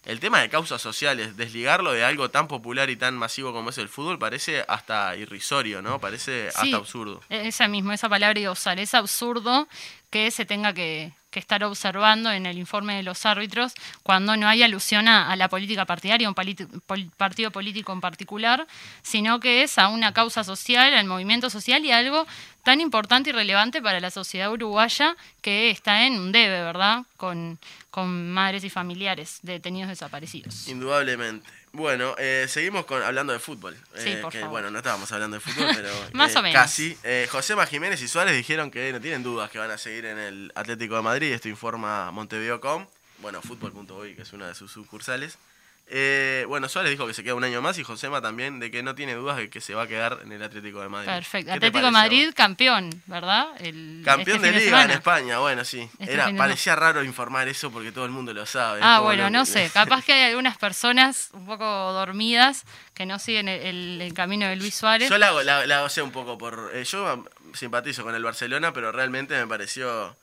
el 0.07 0.19
tema 0.21 0.41
de 0.41 0.49
causas 0.49 0.81
sociales, 0.81 1.37
desligarlo 1.37 1.93
de 1.93 2.03
algo 2.03 2.31
tan 2.31 2.49
popular 2.49 2.89
y 2.91 2.97
tan 2.97 3.15
masivo 3.17 3.53
como 3.53 3.71
es 3.71 3.79
el 3.79 3.89
fútbol, 3.91 4.19
parece 4.19 4.65
hasta 4.69 5.15
irrisorio, 5.17 5.83
¿no? 5.83 6.01
Parece 6.01 6.51
Sí, 6.51 6.57
hasta 6.57 6.77
absurdo. 6.79 7.21
Esa 7.29 7.69
misma, 7.69 7.95
esa 7.95 8.09
palabra 8.09 8.41
iba 8.41 8.49
a 8.49 8.53
usar. 8.53 8.79
Es 8.81 8.95
absurdo 8.95 9.69
que 10.11 10.31
se 10.31 10.45
tenga 10.47 10.73
que, 10.73 11.13
que 11.33 11.41
estar 11.41 11.65
observando 11.65 12.31
en 12.31 12.47
el 12.47 12.59
informe 12.59 12.95
de 12.95 13.03
los 13.03 13.27
árbitros 13.27 13.75
cuando 14.05 14.37
no 14.37 14.47
hay 14.47 14.63
alusión 14.63 15.09
a, 15.09 15.35
la 15.35 15.49
política 15.49 15.85
partidaria, 15.85 16.29
un 16.29 16.35
partido 17.17 17.51
político 17.51 17.93
en 17.93 18.01
particular, 18.01 18.67
sino 19.03 19.41
que 19.41 19.65
es 19.65 19.79
a 19.79 19.89
una 19.89 20.13
causa 20.13 20.45
social, 20.45 20.95
al 20.95 21.07
movimiento 21.07 21.51
social 21.51 21.85
y 21.85 21.91
algo 21.91 22.27
tan 22.63 22.81
importante 22.81 23.31
y 23.31 23.33
relevante 23.33 23.83
para 23.83 23.99
la 23.99 24.11
sociedad 24.11 24.53
uruguaya 24.53 25.17
que 25.41 25.71
está 25.71 26.07
en 26.07 26.21
un 26.21 26.31
debe, 26.31 26.63
¿verdad? 26.63 27.05
Con, 27.17 27.59
con 27.91 28.31
madres 28.31 28.63
y 28.63 28.71
familiares 28.71 29.41
de 29.43 29.55
detenidos 29.55 29.89
desaparecidos. 29.89 30.69
Indudablemente. 30.69 31.62
Bueno, 31.75 32.15
eh, 32.19 32.47
seguimos 32.49 32.85
con, 32.85 33.03
hablando 33.03 33.33
de 33.33 33.39
fútbol. 33.39 33.75
Sí, 33.97 34.11
Eh, 34.11 34.19
por 34.21 34.31
que, 34.31 34.41
favor. 34.41 34.53
Bueno, 34.53 34.71
no 34.71 34.79
estábamos 34.79 35.11
hablando 35.11 35.37
de 35.37 35.41
fútbol, 35.41 35.69
pero 35.75 35.89
Más 36.13 36.35
eh, 36.35 36.39
o 36.39 36.43
menos. 36.43 36.61
casi. 36.61 36.99
Eh, 37.03 37.27
Josema 37.31 37.65
Jiménez 37.67 38.01
y 38.03 38.09
Suárez 38.09 38.37
dijeron 38.37 38.71
que 38.71 38.93
no 38.93 39.01
tienen 39.01 39.23
dudas 39.23 39.51
que 39.51 39.59
van 39.59 39.71
a 39.71 39.79
seguir 39.79 40.05
en 40.05 40.19
el 40.19 40.53
Atlético 40.55 40.97
de 40.97 41.03
Madrid. 41.03 41.33
Esto 41.33 41.49
informa 41.49 42.11
Montevideo.com. 42.11 42.87
Bueno, 43.19 43.41
fútbol.uy, 43.41 44.15
que 44.17 44.23
es 44.23 44.33
una 44.35 44.49
de 44.49 44.55
sus 44.55 44.71
sucursales. 44.73 45.39
Eh, 45.95 46.45
bueno, 46.49 46.69
Suárez 46.71 46.91
dijo 46.91 47.07
que 47.07 47.13
se 47.13 47.23
queda 47.23 47.35
un 47.35 47.45
año 47.45 47.61
más 47.61 47.77
y 47.79 47.83
Josema 47.85 48.23
también 48.23 48.61
de 48.61 48.71
que 48.71 48.83
no 48.83 48.95
tiene 48.95 49.15
dudas 49.15 49.37
de 49.37 49.51
que 49.51 49.61
se 49.61 49.75
va 49.75 49.83
a 49.83 49.87
quedar 49.87 50.21
en 50.25 50.33
el 50.33 50.43
Atlético 50.43 50.81
de 50.81 50.89
Madrid. 50.89 51.11
Perfecto. 51.11 51.53
¿Qué 51.53 51.61
te 51.61 51.67
Atlético 51.67 51.87
de? 51.87 51.91
Madrid, 51.93 52.31
campeón, 52.35 53.03
¿verdad? 53.07 53.49
El, 53.59 54.03
Campeón 54.05 54.37
este 54.45 54.53
de 54.53 54.65
liga 54.65 54.85
en. 54.85 54.91
España, 54.93 55.39
bueno, 55.41 55.65
sí. 55.65 55.91
Este 55.99 56.15
Era, 56.15 56.33
parecía 56.37 56.77
raro 56.77 57.05
informar 57.05 57.49
eso 57.49 57.71
porque 57.71 57.93
todo 57.93 58.07
el 58.07 58.11
mundo 58.11 58.33
lo 58.33 58.47
sabe. 58.47 58.81
Ah, 58.83 59.01
bueno, 59.01 59.29
no 59.29 59.45
sé. 59.45 59.71
Capaz 59.75 60.05
que 60.05 60.13
hay 60.15 60.31
algunas 60.31 60.57
personas 60.57 61.29
un 61.35 61.45
poco 61.45 61.65
dormidas 61.93 62.65
que 62.95 63.05
no 63.05 63.19
siguen 63.19 63.49
el, 63.49 63.61
el- 63.61 64.01
el 64.03 64.15
camino 64.15 64.47
de 64.47 64.57
Luis 64.57 64.75
Suárez. 64.75 65.11
Yo 65.11 65.19
la, 65.19 65.29
hago- 65.29 65.43
la, 65.43 65.67
la 65.67 65.87
un 66.03 66.11
poco 66.13 66.39
por. 66.39 66.71
eh, 66.73 66.85
yo 66.85 67.25
simpatizo 67.53 68.03
con 68.03 68.15
el 68.15 68.23
Barcelona, 68.23 68.73
pero 68.73 68.93
realmente 68.93 69.39
me 69.39 69.47
pareció. 69.47 70.17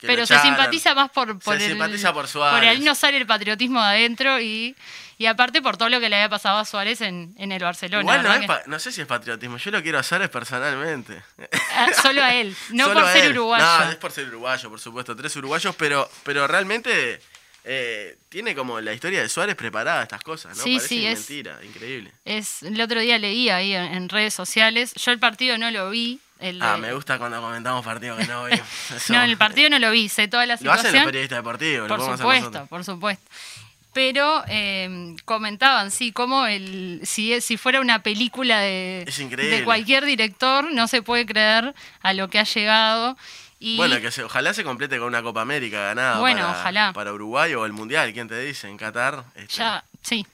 Pero 0.00 0.26
se 0.26 0.38
simpatiza 0.40 0.94
más 0.94 1.10
por, 1.10 1.38
por 1.38 1.56
Se 1.56 1.64
el. 1.64 1.70
simpatiza 1.72 2.12
por 2.12 2.28
Suárez. 2.28 2.58
Por 2.60 2.68
ahí 2.68 2.80
no 2.80 2.94
sale 2.94 3.16
el 3.16 3.26
patriotismo 3.26 3.80
de 3.80 3.86
adentro 3.88 4.38
y, 4.40 4.76
y 5.16 5.26
aparte 5.26 5.62
por 5.62 5.76
todo 5.78 5.88
lo 5.88 6.00
que 6.00 6.08
le 6.10 6.16
había 6.16 6.28
pasado 6.28 6.58
a 6.58 6.64
Suárez 6.66 7.00
en, 7.00 7.34
en 7.38 7.50
el 7.52 7.62
Barcelona. 7.62 8.02
Igual 8.02 8.22
no, 8.22 8.28
¿verdad 8.28 8.58
es 8.58 8.64
que- 8.64 8.70
no 8.70 8.78
sé 8.78 8.92
si 8.92 9.00
es 9.00 9.06
patriotismo, 9.06 9.56
yo 9.56 9.70
lo 9.70 9.82
quiero 9.82 9.98
hacer 9.98 10.20
es 10.22 10.28
personalmente. 10.28 11.22
Ah, 11.74 11.88
solo 12.02 12.22
a 12.22 12.34
él, 12.34 12.54
no 12.70 12.84
Solo 12.86 13.00
por 13.00 13.08
a 13.08 13.12
ser 13.12 13.24
él. 13.24 13.32
uruguayo. 13.32 13.64
No, 13.64 13.90
es 13.90 13.96
por 13.96 14.12
ser 14.12 14.28
uruguayo, 14.28 14.68
por 14.68 14.80
supuesto, 14.80 15.16
tres 15.16 15.34
uruguayos, 15.36 15.74
pero, 15.76 16.10
pero 16.24 16.46
realmente 16.46 17.20
eh, 17.64 18.18
tiene 18.28 18.54
como 18.54 18.80
la 18.80 18.92
historia 18.92 19.22
de 19.22 19.28
Suárez 19.30 19.54
preparada 19.56 20.02
estas 20.02 20.22
cosas, 20.22 20.56
¿no? 20.58 20.62
Sí, 20.62 20.76
Parece 20.76 20.88
sí, 20.88 21.06
es- 21.06 21.18
mentira, 21.18 21.58
increíble. 21.64 22.12
Es, 22.24 22.62
el 22.62 22.80
otro 22.80 23.00
día 23.00 23.18
leí 23.18 23.48
ahí 23.48 23.72
en, 23.74 23.84
en 23.94 24.08
redes 24.10 24.34
sociales. 24.34 24.92
Yo 24.94 25.10
el 25.10 25.18
partido 25.18 25.56
no 25.58 25.70
lo 25.70 25.88
vi. 25.90 26.20
El 26.38 26.60
Ah, 26.62 26.72
de- 26.74 26.78
me 26.82 26.92
gusta 26.92 27.18
cuando 27.18 27.40
comentamos 27.40 27.84
partidos 27.84 28.18
que 28.18 28.26
no 28.26 28.44
vi. 28.44 28.52
Eso- 28.54 29.12
No, 29.14 29.22
el 29.22 29.36
partido 29.38 29.70
no 29.70 29.78
lo 29.78 29.90
vi, 29.90 30.08
sé 30.08 30.28
toda 30.28 30.44
la 30.46 30.54
Lo 30.54 30.54
hacen 30.54 30.66
los 30.66 30.76
situación. 30.80 31.04
periodistas 31.06 31.38
deportivos, 31.38 31.88
lo 31.88 31.88
Por 31.88 31.96
podemos 31.98 32.20
hacer 32.20 32.42
supuesto, 32.42 32.66
por 32.66 32.84
supuesto. 32.84 33.30
Pero 33.94 34.44
eh, 34.48 35.16
comentaban, 35.24 35.90
sí, 35.90 36.12
como 36.12 36.44
el, 36.46 37.00
si, 37.04 37.40
si 37.40 37.56
fuera 37.56 37.80
una 37.80 38.02
película 38.02 38.58
de, 38.60 39.06
de 39.38 39.64
cualquier 39.64 40.04
director, 40.04 40.70
no 40.70 40.86
se 40.86 41.00
puede 41.00 41.24
creer 41.24 41.74
a 42.02 42.12
lo 42.12 42.28
que 42.28 42.38
ha 42.38 42.44
llegado. 42.44 43.16
Y 43.58 43.78
Bueno, 43.78 43.98
que 44.02 44.10
se- 44.10 44.22
ojalá 44.22 44.52
se 44.52 44.64
complete 44.64 44.98
con 44.98 45.06
una 45.08 45.22
Copa 45.22 45.40
América 45.40 45.80
ganada 45.80 46.18
Bueno, 46.18 46.42
para, 46.42 46.60
ojalá. 46.60 46.92
para 46.92 47.12
Uruguay 47.14 47.54
o 47.54 47.64
el 47.64 47.72
Mundial, 47.72 48.12
¿quién 48.12 48.28
te 48.28 48.38
dice? 48.38 48.68
En 48.68 48.76
Qatar. 48.76 49.24
este, 49.34 49.54
ya, 49.56 49.82
sí, 50.02 50.26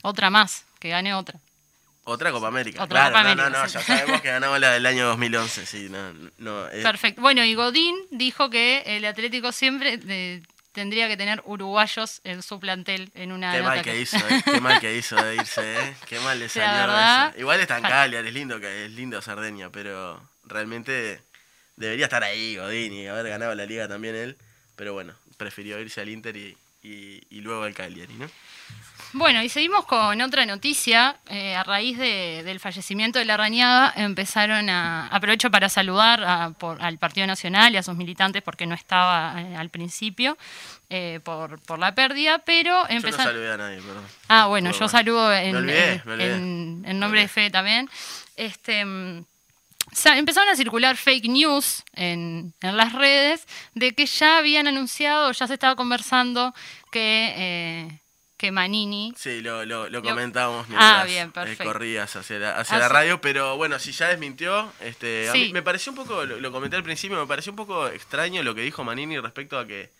otra 0.00 0.30
más, 0.30 0.64
que 0.80 0.88
gane 0.88 1.12
otra. 1.12 1.38
Otra 2.08 2.32
Copa 2.32 2.48
América. 2.48 2.82
Otra 2.82 3.00
claro, 3.00 3.10
Copa 3.10 3.22
no, 3.22 3.30
América, 3.30 3.50
no, 3.50 3.62
no, 3.62 3.68
sí. 3.68 3.74
ya 3.74 3.80
sabemos 3.82 4.20
que 4.22 4.28
ganamos 4.28 4.58
la 4.60 4.72
del 4.72 4.86
año 4.86 5.06
2011, 5.08 5.66
sí, 5.66 5.88
no, 5.90 6.12
no. 6.38 6.66
eh, 6.68 6.82
Perfecto. 6.82 7.20
Bueno, 7.20 7.44
y 7.44 7.54
Godín 7.54 7.96
dijo 8.10 8.48
que 8.48 8.82
el 8.86 9.04
Atlético 9.04 9.52
siempre 9.52 10.00
eh, 10.08 10.42
tendría 10.72 11.06
que 11.08 11.18
tener 11.18 11.42
uruguayos 11.44 12.22
en 12.24 12.42
su 12.42 12.58
plantel 12.58 13.10
en 13.14 13.32
una 13.32 13.52
Qué 13.52 13.62
mal 13.62 13.82
que 13.82 14.00
hizo, 14.00 14.16
eh, 14.30 14.42
qué 14.42 14.60
mal 14.60 14.80
que 14.80 14.96
hizo 14.96 15.16
de 15.16 15.34
irse, 15.36 15.60
eh. 15.60 15.96
Qué 16.06 16.18
mal 16.20 16.38
le 16.38 16.48
salió 16.48 16.68
verdad, 16.68 17.28
eso. 17.30 17.40
Igual 17.40 17.60
está 17.60 17.76
en 17.76 17.82
Cagliari, 17.82 18.28
es 18.28 18.34
lindo, 18.34 18.58
que 18.58 18.86
es 18.86 18.92
lindo 18.92 19.20
Sardeña, 19.20 19.70
pero 19.70 20.18
realmente 20.44 21.20
debería 21.76 22.06
estar 22.06 22.24
ahí 22.24 22.56
Godín 22.56 22.94
y 22.94 23.06
haber 23.06 23.28
ganado 23.28 23.54
la 23.54 23.66
liga 23.66 23.86
también 23.86 24.14
él. 24.14 24.38
Pero 24.76 24.94
bueno, 24.94 25.14
prefirió 25.36 25.78
irse 25.78 26.00
al 26.00 26.08
Inter 26.08 26.36
y, 26.36 26.56
y, 26.88 27.22
y 27.30 27.40
luego 27.40 27.62
al 27.64 27.74
Cagliari, 27.74 28.14
¿no? 28.14 28.28
Bueno, 29.14 29.42
y 29.42 29.48
seguimos 29.48 29.86
con 29.86 30.20
otra 30.20 30.44
noticia. 30.44 31.16
Eh, 31.30 31.54
a 31.56 31.62
raíz 31.64 31.96
de- 31.96 32.42
del 32.44 32.60
fallecimiento 32.60 33.18
de 33.18 33.24
la 33.24 33.38
Rañaga, 33.38 33.90
empezaron 33.96 34.68
a. 34.68 35.06
Aprovecho 35.06 35.50
para 35.50 35.70
saludar 35.70 36.22
a- 36.24 36.50
por- 36.50 36.82
al 36.82 36.98
Partido 36.98 37.26
Nacional 37.26 37.72
y 37.72 37.78
a 37.78 37.82
sus 37.82 37.96
militantes 37.96 38.42
porque 38.42 38.66
no 38.66 38.74
estaba 38.74 39.40
eh, 39.40 39.56
al 39.56 39.70
principio 39.70 40.36
eh, 40.90 41.20
por, 41.24 41.58
por 41.62 41.78
la 41.78 41.94
pérdida, 41.94 42.40
pero 42.40 42.82
Yo 42.82 42.88
no 42.88 42.94
empezaron. 42.96 43.26
saludé 43.32 43.52
a 43.52 43.56
nadie, 43.56 43.80
perdón. 43.80 44.04
Ah, 44.28 44.46
bueno, 44.46 44.70
Todo 44.70 44.78
yo 44.80 44.84
mal. 44.84 44.90
saludo 44.90 45.32
en, 45.34 45.52
Me 45.52 45.58
olvidé, 45.58 45.92
en- 45.94 46.02
me 46.04 46.12
olvidé. 46.12 46.34
en- 46.34 46.42
en 46.42 46.82
Me 46.82 46.94
nombre 46.94 47.20
de. 47.22 47.28
Fe 47.28 47.50
también. 47.50 47.88
Este, 48.36 48.84
mm, 48.84 49.24
empezaron 50.16 50.50
a 50.50 50.54
circular 50.56 50.96
fake 50.98 51.28
news 51.28 51.82
en, 51.94 52.52
en 52.60 52.76
las 52.76 52.92
redes 52.92 53.46
de 53.74 53.94
que 53.94 54.04
ya 54.04 54.36
habían 54.36 54.68
anunciado, 54.68 55.32
ya 55.32 55.46
se 55.46 55.54
estaba 55.54 55.76
conversando 55.76 56.54
que, 56.90 57.34
eh, 57.36 58.00
que 58.36 58.52
Manini 58.52 59.12
Sí, 59.16 59.40
lo, 59.40 59.64
lo, 59.64 60.02
comentábamos 60.02 60.66
Ah, 60.76 61.04
mientras 61.08 61.46
bien, 61.46 61.58
eh, 61.60 61.64
corrías 61.64 62.14
hacia, 62.16 62.38
la, 62.38 62.56
hacia 62.58 62.76
Ah, 62.76 62.80
la 62.80 62.88
radio, 62.88 63.20
pero 63.20 63.56
bueno, 63.56 63.78
si 63.78 63.92
ya 63.92 64.08
desmintió, 64.08 64.72
este, 64.80 65.28
a 65.28 65.32
mí 65.32 65.52
me 65.52 65.62
pareció 65.62 65.92
un 65.92 65.96
poco, 65.96 66.24
lo, 66.24 66.38
lo 66.40 66.52
comenté 66.52 66.76
al 66.76 66.84
principio, 66.84 67.18
me 67.18 67.26
pareció 67.26 67.52
un 67.52 67.56
poco 67.56 67.88
extraño 67.88 68.42
lo 68.42 68.54
que 68.54 68.60
dijo 68.62 68.84
Manini 68.84 69.18
respecto 69.18 69.58
a 69.58 69.66
que, 69.66 69.90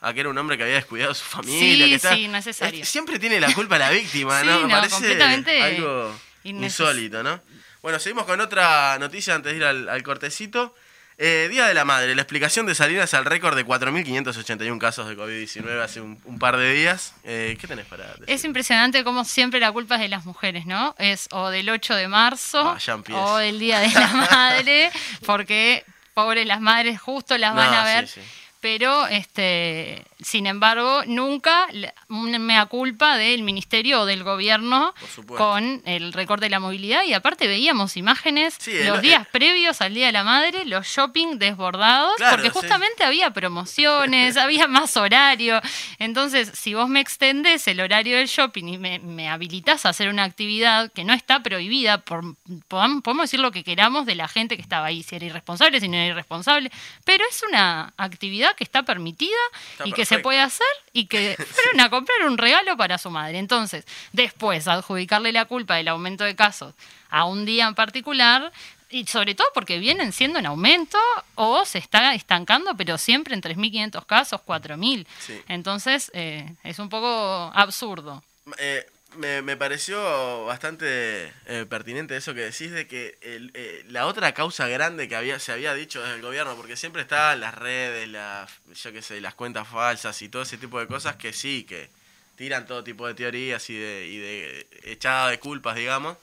a 0.00 0.12
que 0.14 0.20
era 0.20 0.28
un 0.28 0.38
hombre 0.38 0.56
que 0.56 0.62
había 0.62 0.76
descuidado 0.76 1.12
a 1.12 1.14
su 1.14 1.24
familia. 1.24 1.84
Sí, 1.84 1.90
que 1.90 1.94
está- 1.96 2.14
sí, 2.14 2.28
necesario. 2.28 2.82
es- 2.82 2.88
siempre 2.88 3.18
tiene 3.18 3.40
la 3.40 3.52
culpa 3.52 3.76
la 3.78 3.90
víctima, 3.90 4.40
Sí, 4.40 4.46
¿no? 4.46 4.60
Me 4.60 4.68
parece 4.72 4.94
completamente 4.94 5.60
algo 5.62 6.14
insólito, 6.44 7.22
¿no? 7.22 7.40
Bueno, 7.82 7.98
seguimos 7.98 8.24
con 8.26 8.40
otra 8.40 8.98
noticia 8.98 9.34
antes 9.34 9.52
de 9.52 9.58
ir 9.58 9.64
al, 9.64 9.88
al 9.88 10.02
cortecito. 10.02 10.74
Eh, 11.22 11.48
Día 11.50 11.66
de 11.66 11.74
la 11.74 11.84
Madre, 11.84 12.14
la 12.14 12.22
explicación 12.22 12.64
de 12.64 12.74
Salinas 12.74 13.12
al 13.12 13.26
récord 13.26 13.54
de 13.54 13.66
4.581 13.66 14.78
casos 14.78 15.06
de 15.06 15.18
COVID-19 15.18 15.82
hace 15.82 16.00
un, 16.00 16.18
un 16.24 16.38
par 16.38 16.56
de 16.56 16.72
días. 16.72 17.12
Eh, 17.24 17.58
¿Qué 17.60 17.66
tenés 17.66 17.84
para 17.84 18.06
decir? 18.06 18.24
Es 18.26 18.42
impresionante 18.44 19.04
como 19.04 19.24
siempre 19.26 19.60
la 19.60 19.70
culpa 19.70 19.96
es 19.96 20.00
de 20.00 20.08
las 20.08 20.24
mujeres, 20.24 20.64
¿no? 20.64 20.94
Es 20.98 21.28
o 21.32 21.50
del 21.50 21.68
8 21.68 21.94
de 21.94 22.08
marzo 22.08 22.74
Ah, 22.74 22.98
o 23.12 23.36
del 23.36 23.58
Día 23.58 23.80
de 23.80 23.90
la 23.90 24.06
Madre, 24.30 24.90
porque 25.26 25.84
pobres 26.14 26.46
las 26.46 26.62
madres 26.62 26.98
justo 26.98 27.36
las 27.36 27.54
van 27.54 27.74
a 27.74 27.84
ver. 27.84 28.08
sí, 28.08 28.20
sí. 28.22 28.26
Pero, 28.60 29.06
este, 29.06 30.02
sin 30.22 30.46
embargo, 30.46 31.02
nunca 31.06 31.66
una 32.08 32.38
mea 32.38 32.66
culpa 32.66 33.16
del 33.16 33.42
ministerio 33.42 34.02
o 34.02 34.04
del 34.06 34.22
gobierno 34.24 34.94
con 35.36 35.82
el 35.86 36.12
recorte 36.12 36.46
de 36.46 36.50
la 36.50 36.60
movilidad. 36.60 37.04
Y 37.04 37.14
aparte 37.14 37.46
veíamos 37.46 37.96
imágenes 37.96 38.56
Sí, 38.58 38.72
el- 38.72 38.86
los 38.88 39.00
días 39.00 39.20
el- 39.22 39.26
previos 39.26 39.80
al 39.80 39.94
Día 39.94 40.06
de 40.06 40.12
la 40.12 40.24
Madre, 40.24 40.64
los 40.64 40.86
shopping 40.86 41.38
desbordados, 41.38 42.14
Claro, 42.16 42.36
porque 42.36 42.48
sí. 42.50 42.54
justamente 42.54 43.04
había 43.04 43.30
promociones, 43.30 44.36
había 44.36 44.68
más 44.68 44.96
horario. 44.96 45.60
Entonces, 45.98 46.50
si 46.54 46.74
vos 46.74 46.88
me 46.88 47.00
extendés 47.00 47.66
el 47.68 47.80
horario 47.80 48.16
del 48.18 48.26
shopping 48.26 48.64
y 48.64 48.78
me, 48.78 48.98
me 48.98 49.28
habilitás 49.28 49.86
a 49.86 49.90
hacer 49.90 50.08
una 50.08 50.24
actividad 50.24 50.90
que 50.92 51.04
no 51.04 51.12
está 51.12 51.42
prohibida, 51.42 51.98
por, 52.04 52.36
podemos 52.68 53.22
decir 53.24 53.40
lo 53.40 53.52
que 53.52 53.64
queramos 53.64 54.06
de 54.06 54.14
la 54.14 54.28
gente 54.28 54.56
que 54.56 54.62
estaba 54.62 54.86
ahí, 54.86 55.02
si 55.02 55.16
era 55.16 55.26
irresponsable, 55.26 55.80
si 55.80 55.88
no 55.88 55.96
era 55.96 56.06
irresponsable, 56.06 56.70
pero 57.04 57.24
es 57.30 57.42
una 57.48 57.94
actividad 57.96 58.54
que 58.54 58.64
está 58.64 58.82
permitida 58.82 59.30
Está 59.72 59.88
y 59.88 59.92
que 59.92 60.04
se 60.16 60.18
puede 60.20 60.40
hacer 60.40 60.66
y 60.92 61.06
que 61.06 61.36
fueron 61.50 61.80
a 61.80 61.90
comprar 61.90 62.26
un 62.26 62.38
regalo 62.38 62.76
para 62.76 62.98
su 62.98 63.10
madre. 63.10 63.38
Entonces, 63.38 63.84
después, 64.12 64.68
adjudicarle 64.68 65.32
la 65.32 65.46
culpa 65.46 65.76
del 65.76 65.88
aumento 65.88 66.24
de 66.24 66.36
casos 66.36 66.74
a 67.08 67.24
un 67.24 67.44
día 67.44 67.66
en 67.66 67.74
particular, 67.74 68.52
y 68.90 69.06
sobre 69.06 69.34
todo 69.34 69.46
porque 69.54 69.78
vienen 69.78 70.12
siendo 70.12 70.38
en 70.38 70.46
aumento 70.46 70.98
o 71.36 71.64
se 71.64 71.78
está 71.78 72.14
estancando, 72.14 72.76
pero 72.76 72.98
siempre 72.98 73.34
en 73.34 73.40
3.500 73.40 74.04
casos, 74.04 74.40
4.000. 74.44 75.06
Sí. 75.20 75.40
Entonces, 75.48 76.10
eh, 76.12 76.54
es 76.64 76.78
un 76.80 76.88
poco 76.88 77.52
absurdo. 77.54 78.22
Eh, 78.58 78.84
me, 79.16 79.42
me 79.42 79.56
pareció 79.56 80.44
bastante 80.46 81.32
eh, 81.46 81.66
pertinente 81.68 82.16
eso 82.16 82.34
que 82.34 82.40
decís 82.42 82.70
de 82.70 82.86
que 82.86 83.18
el- 83.22 83.50
eh, 83.54 83.84
la 83.88 84.06
otra 84.06 84.32
causa 84.34 84.68
grande 84.68 85.08
que 85.08 85.16
había 85.16 85.38
se 85.38 85.52
había 85.52 85.74
dicho 85.74 86.00
desde 86.00 86.14
el 86.16 86.22
gobierno, 86.22 86.56
porque 86.56 86.76
siempre 86.76 87.02
estaban 87.02 87.40
las 87.40 87.54
redes, 87.54 88.08
las, 88.08 88.50
yo 88.82 88.92
qué 88.92 89.02
sé, 89.02 89.20
las 89.20 89.34
cuentas 89.34 89.68
falsas 89.68 90.20
y 90.22 90.28
todo 90.28 90.42
ese 90.42 90.58
tipo 90.58 90.78
de 90.80 90.86
cosas 90.86 91.16
que 91.16 91.32
sí, 91.32 91.64
que 91.64 91.88
tiran 92.36 92.66
todo 92.66 92.84
tipo 92.84 93.06
de 93.06 93.14
teorías 93.14 93.68
y 93.70 93.76
de, 93.78 94.06
y 94.06 94.18
de 94.18 94.66
echada 94.84 95.30
de 95.30 95.38
culpas, 95.38 95.76
digamos. 95.76 96.16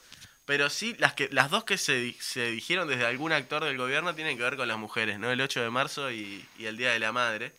Pero 0.46 0.70
sí, 0.70 0.96
las 0.98 1.12
que 1.14 1.28
las 1.30 1.50
dos 1.50 1.64
que 1.64 1.76
se, 1.78 2.14
se 2.20 2.50
dijeron 2.50 2.88
desde 2.88 3.04
algún 3.06 3.32
actor 3.32 3.64
del 3.64 3.76
gobierno 3.76 4.14
tienen 4.14 4.36
que 4.38 4.42
ver 4.44 4.56
con 4.56 4.66
las 4.68 4.78
mujeres, 4.78 5.18
¿no? 5.18 5.30
El 5.30 5.40
8 5.42 5.60
de 5.62 5.70
marzo 5.70 6.10
y, 6.10 6.44
y 6.58 6.66
el 6.66 6.76
Día 6.78 6.90
de 6.92 6.98
la 6.98 7.12
Madre. 7.12 7.52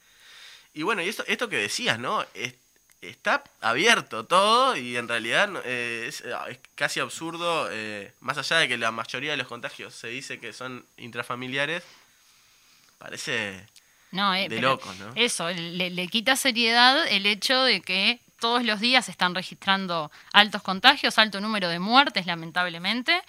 Y 0.74 0.84
bueno, 0.84 1.02
y 1.02 1.10
esto, 1.10 1.24
esto 1.28 1.50
que 1.50 1.58
decías, 1.58 2.00
¿no? 2.00 2.26
Es- 2.34 2.56
está 3.01 3.43
abierto 3.62 4.25
todo 4.25 4.75
y 4.75 4.97
en 4.97 5.07
realidad 5.07 5.49
eh, 5.65 6.05
es, 6.07 6.21
eh, 6.21 6.33
es 6.49 6.59
casi 6.75 6.99
absurdo, 6.99 7.69
eh, 7.71 8.13
más 8.19 8.38
allá 8.38 8.57
de 8.57 8.67
que 8.67 8.77
la 8.77 8.91
mayoría 8.91 9.31
de 9.31 9.38
los 9.38 9.47
contagios 9.47 9.93
se 9.93 10.09
dice 10.09 10.39
que 10.39 10.53
son 10.53 10.85
intrafamiliares, 10.97 11.83
parece... 12.97 13.65
No, 14.12 14.33
eh, 14.33 14.49
De 14.49 14.59
locos, 14.59 14.95
¿no? 14.97 15.12
Eso, 15.15 15.49
le, 15.49 15.91
le 15.91 16.07
quita 16.07 16.35
seriedad 16.35 17.07
el 17.07 17.25
hecho 17.27 17.62
de 17.62 17.81
que 17.81 18.19
todos 18.39 18.63
los 18.63 18.79
días 18.79 19.05
se 19.05 19.12
están 19.12 19.35
registrando 19.35 20.12
altos 20.33 20.63
contagios, 20.63 21.17
alto 21.19 21.39
número 21.41 21.69
de 21.69 21.79
muertes, 21.79 22.25
lamentablemente, 22.25 23.21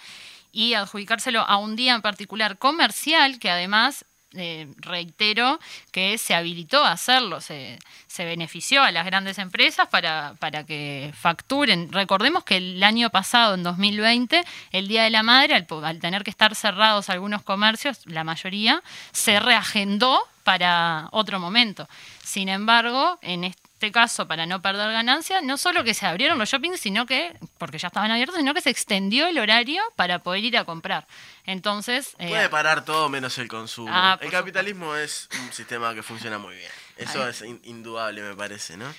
y 0.51 0.73
adjudicárselo 0.73 1.41
a 1.41 1.57
un 1.57 1.75
día 1.75 1.93
en 1.93 2.01
particular 2.01 2.57
comercial, 2.57 3.39
que 3.39 3.49
además, 3.49 4.05
eh, 4.33 4.67
reitero, 4.77 5.59
que 5.91 6.17
se 6.17 6.33
habilitó 6.33 6.83
a 6.83 6.91
hacerlo, 6.91 7.41
se, 7.41 7.79
se 8.07 8.25
benefició 8.25 8.83
a 8.83 8.91
las 8.91 9.05
grandes 9.05 9.37
empresas 9.37 9.87
para, 9.87 10.35
para 10.39 10.63
que 10.63 11.13
facturen. 11.17 11.91
Recordemos 11.91 12.43
que 12.43 12.57
el 12.57 12.83
año 12.83 13.09
pasado, 13.09 13.55
en 13.55 13.63
2020, 13.63 14.43
el 14.71 14.87
Día 14.87 15.03
de 15.03 15.09
la 15.09 15.23
Madre, 15.23 15.55
al, 15.55 15.67
al 15.83 15.99
tener 15.99 16.23
que 16.23 16.29
estar 16.29 16.55
cerrados 16.55 17.09
algunos 17.09 17.43
comercios, 17.43 17.99
la 18.05 18.23
mayoría, 18.23 18.83
se 19.11 19.39
reagendó 19.39 20.21
para 20.43 21.07
otro 21.11 21.39
momento. 21.39 21.87
Sin 22.23 22.49
embargo, 22.49 23.19
en 23.21 23.43
este 23.43 23.70
caso, 23.89 24.27
para 24.27 24.45
no 24.45 24.61
perder 24.61 24.91
ganancia, 24.91 25.41
no 25.41 25.57
solo 25.57 25.85
que 25.85 25.93
se 25.93 26.05
abrieron 26.05 26.37
los 26.37 26.49
shoppings, 26.49 26.77
sino 26.81 27.05
que, 27.05 27.33
porque 27.57 27.77
ya 27.77 27.87
estaban 27.87 28.11
abiertos, 28.11 28.35
sino 28.35 28.53
que 28.53 28.59
se 28.59 28.69
extendió 28.69 29.27
el 29.27 29.39
horario 29.39 29.81
para 29.95 30.19
poder 30.19 30.43
ir 30.43 30.57
a 30.57 30.65
comprar. 30.65 31.07
Entonces, 31.45 32.15
eh, 32.19 32.27
Puede 32.29 32.49
parar 32.49 32.85
todo 32.85 33.09
menos 33.09 33.37
el 33.37 33.47
consumo. 33.47 33.89
Ah, 33.91 34.17
el 34.21 34.29
capitalismo 34.29 34.95
es 34.95 35.29
un 35.41 35.51
sistema 35.53 35.93
que 35.95 36.03
funciona 36.03 36.37
muy 36.37 36.55
bien. 36.57 36.71
Eso 36.97 37.27
es 37.27 37.41
in- 37.41 37.61
indudable, 37.63 38.21
me 38.21 38.35
parece, 38.35 38.77
¿no? 38.77 38.93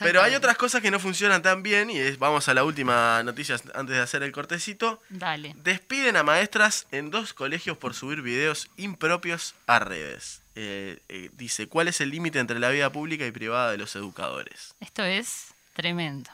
Pero 0.00 0.22
hay 0.22 0.34
otras 0.34 0.56
cosas 0.56 0.80
que 0.82 0.90
no 0.90 0.98
funcionan 1.00 1.42
tan 1.42 1.62
bien 1.62 1.90
y 1.90 1.98
es- 1.98 2.18
vamos 2.18 2.48
a 2.48 2.54
la 2.54 2.62
última 2.64 3.22
noticia 3.22 3.56
antes 3.74 3.96
de 3.96 4.00
hacer 4.02 4.22
el 4.22 4.30
cortecito. 4.32 5.02
Dale. 5.08 5.54
Despiden 5.64 6.16
a 6.16 6.22
maestras 6.22 6.86
en 6.92 7.10
dos 7.10 7.32
colegios 7.34 7.76
por 7.78 7.94
subir 7.94 8.22
videos 8.22 8.68
impropios 8.76 9.54
a 9.66 9.78
redes. 9.78 10.42
Eh, 10.54 11.00
eh, 11.08 11.30
dice, 11.32 11.66
¿cuál 11.66 11.88
es 11.88 12.00
el 12.00 12.10
límite 12.10 12.38
entre 12.38 12.58
la 12.60 12.68
vida 12.70 12.90
pública 12.92 13.26
y 13.26 13.30
privada 13.32 13.70
de 13.72 13.78
los 13.78 13.96
educadores? 13.96 14.74
Esto 14.80 15.02
es 15.04 15.46
tremendo. 15.74 16.30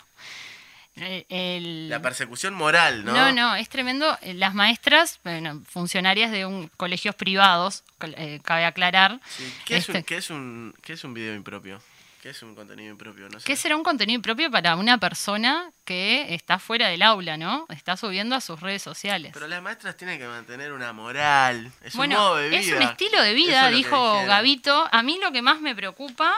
Eh, 0.96 1.24
el- 1.28 1.88
La 1.88 2.02
persecución 2.02 2.54
moral, 2.54 3.04
¿no? 3.04 3.12
No, 3.12 3.30
no, 3.32 3.54
es 3.54 3.68
tremendo. 3.68 4.18
Las 4.34 4.52
maestras, 4.54 5.20
bueno, 5.22 5.62
funcionarias 5.70 6.32
de 6.32 6.44
un 6.44 6.66
colegios 6.76 7.14
privados, 7.14 7.84
eh, 8.16 8.40
cabe 8.42 8.64
aclarar. 8.64 9.20
Sí, 9.28 9.54
¿Qué, 9.64 9.76
es 9.76 9.88
un, 9.88 9.96
Este- 9.96 10.06
qué, 10.06 10.16
es 10.16 10.30
un, 10.30 10.74
¿Qué 10.82 10.94
es 10.94 11.04
un 11.04 11.14
video 11.14 11.34
impropio? 11.36 11.80
¿Qué 12.28 12.32
es 12.32 12.42
un 12.42 12.54
contenido 12.54 12.90
impropio? 12.90 13.26
No 13.30 13.40
sé. 13.40 13.46
¿Qué 13.46 13.56
será 13.56 13.74
un 13.74 13.82
contenido 13.82 14.20
propio 14.20 14.50
para 14.50 14.76
una 14.76 14.98
persona 14.98 15.72
que 15.86 16.34
está 16.34 16.58
fuera 16.58 16.88
del 16.88 17.00
aula, 17.00 17.38
¿no? 17.38 17.64
Está 17.70 17.96
subiendo 17.96 18.36
a 18.36 18.42
sus 18.42 18.60
redes 18.60 18.82
sociales. 18.82 19.30
Pero 19.32 19.46
las 19.46 19.62
maestras 19.62 19.96
tienen 19.96 20.18
que 20.18 20.26
mantener 20.26 20.74
una 20.74 20.92
moral. 20.92 21.72
Es 21.80 21.94
un 21.94 22.10
modo 22.10 22.36
de 22.36 22.50
vida. 22.50 22.60
es 22.60 22.70
un 22.70 22.82
estilo 22.82 23.22
de 23.22 23.32
vida, 23.32 23.70
dijo. 23.70 24.26
Gavito. 24.26 24.88
A 24.92 25.02
mí 25.02 25.18
lo 25.22 25.32
que 25.32 25.40
más 25.40 25.62
me 25.62 25.74
preocupa, 25.74 26.34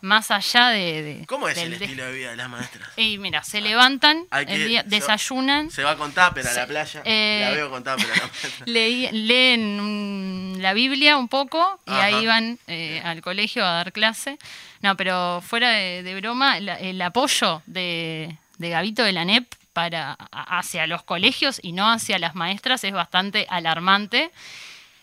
más 0.00 0.30
allá 0.30 0.68
de... 0.68 1.02
de- 1.02 1.26
¿Cómo 1.26 1.48
es 1.48 1.56
del 1.56 1.74
el 1.74 1.82
estilo 1.82 2.04
de 2.04 2.12
vida 2.12 2.30
de 2.30 2.36
las 2.36 2.48
maestras? 2.48 2.88
Y 2.96 3.18
mira, 3.18 3.42
se 3.42 3.60
levantan, 3.60 4.26
que- 4.26 4.54
el 4.54 4.68
día, 4.68 4.82
desayunan, 4.84 5.70
Se 5.70 5.82
va 5.82 5.96
con 5.96 6.12
tupper 6.12 6.46
a 6.46 6.52
la 6.52 6.66
playa. 6.66 7.02
eh, 7.04 7.40
la 7.42 7.50
veo 7.52 7.70
con 7.70 7.82
tupper 7.84 8.06
a 8.12 8.16
la 8.16 8.30
leí- 8.66 9.10
leen 9.12 10.54
mm, 10.56 10.60
la 10.60 10.72
Biblia 10.74 11.16
un 11.16 11.28
poco 11.28 11.80
y 11.86 11.90
Ajá. 11.90 12.04
ahí 12.04 12.26
van 12.26 12.58
eh, 12.66 13.00
al 13.04 13.20
colegio 13.22 13.64
a 13.64 13.70
dar 13.72 13.92
clase. 13.92 14.38
No, 14.82 14.96
pero 14.96 15.42
fuera 15.46 15.70
de, 15.70 16.02
de 16.02 16.14
broma, 16.20 16.60
la- 16.60 16.78
el 16.78 17.00
apoyo 17.02 17.62
de, 17.66 18.36
de 18.58 18.68
Gavito 18.70 19.02
de 19.02 19.12
la 19.12 19.24
NEP 19.24 19.52
para 19.72 20.12
hacia 20.32 20.86
los 20.86 21.02
colegios 21.02 21.58
y 21.62 21.72
no 21.72 21.90
hacia 21.90 22.18
las 22.18 22.34
maestras 22.34 22.82
es 22.84 22.92
bastante 22.92 23.46
alarmante. 23.50 24.30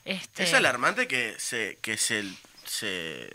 Este, 0.05 0.43
Es 0.43 0.53
alarmante 0.53 1.07
que 1.07 1.35
se, 1.37 1.77
que 1.81 1.95
se, 1.97 2.23
se 2.65 3.29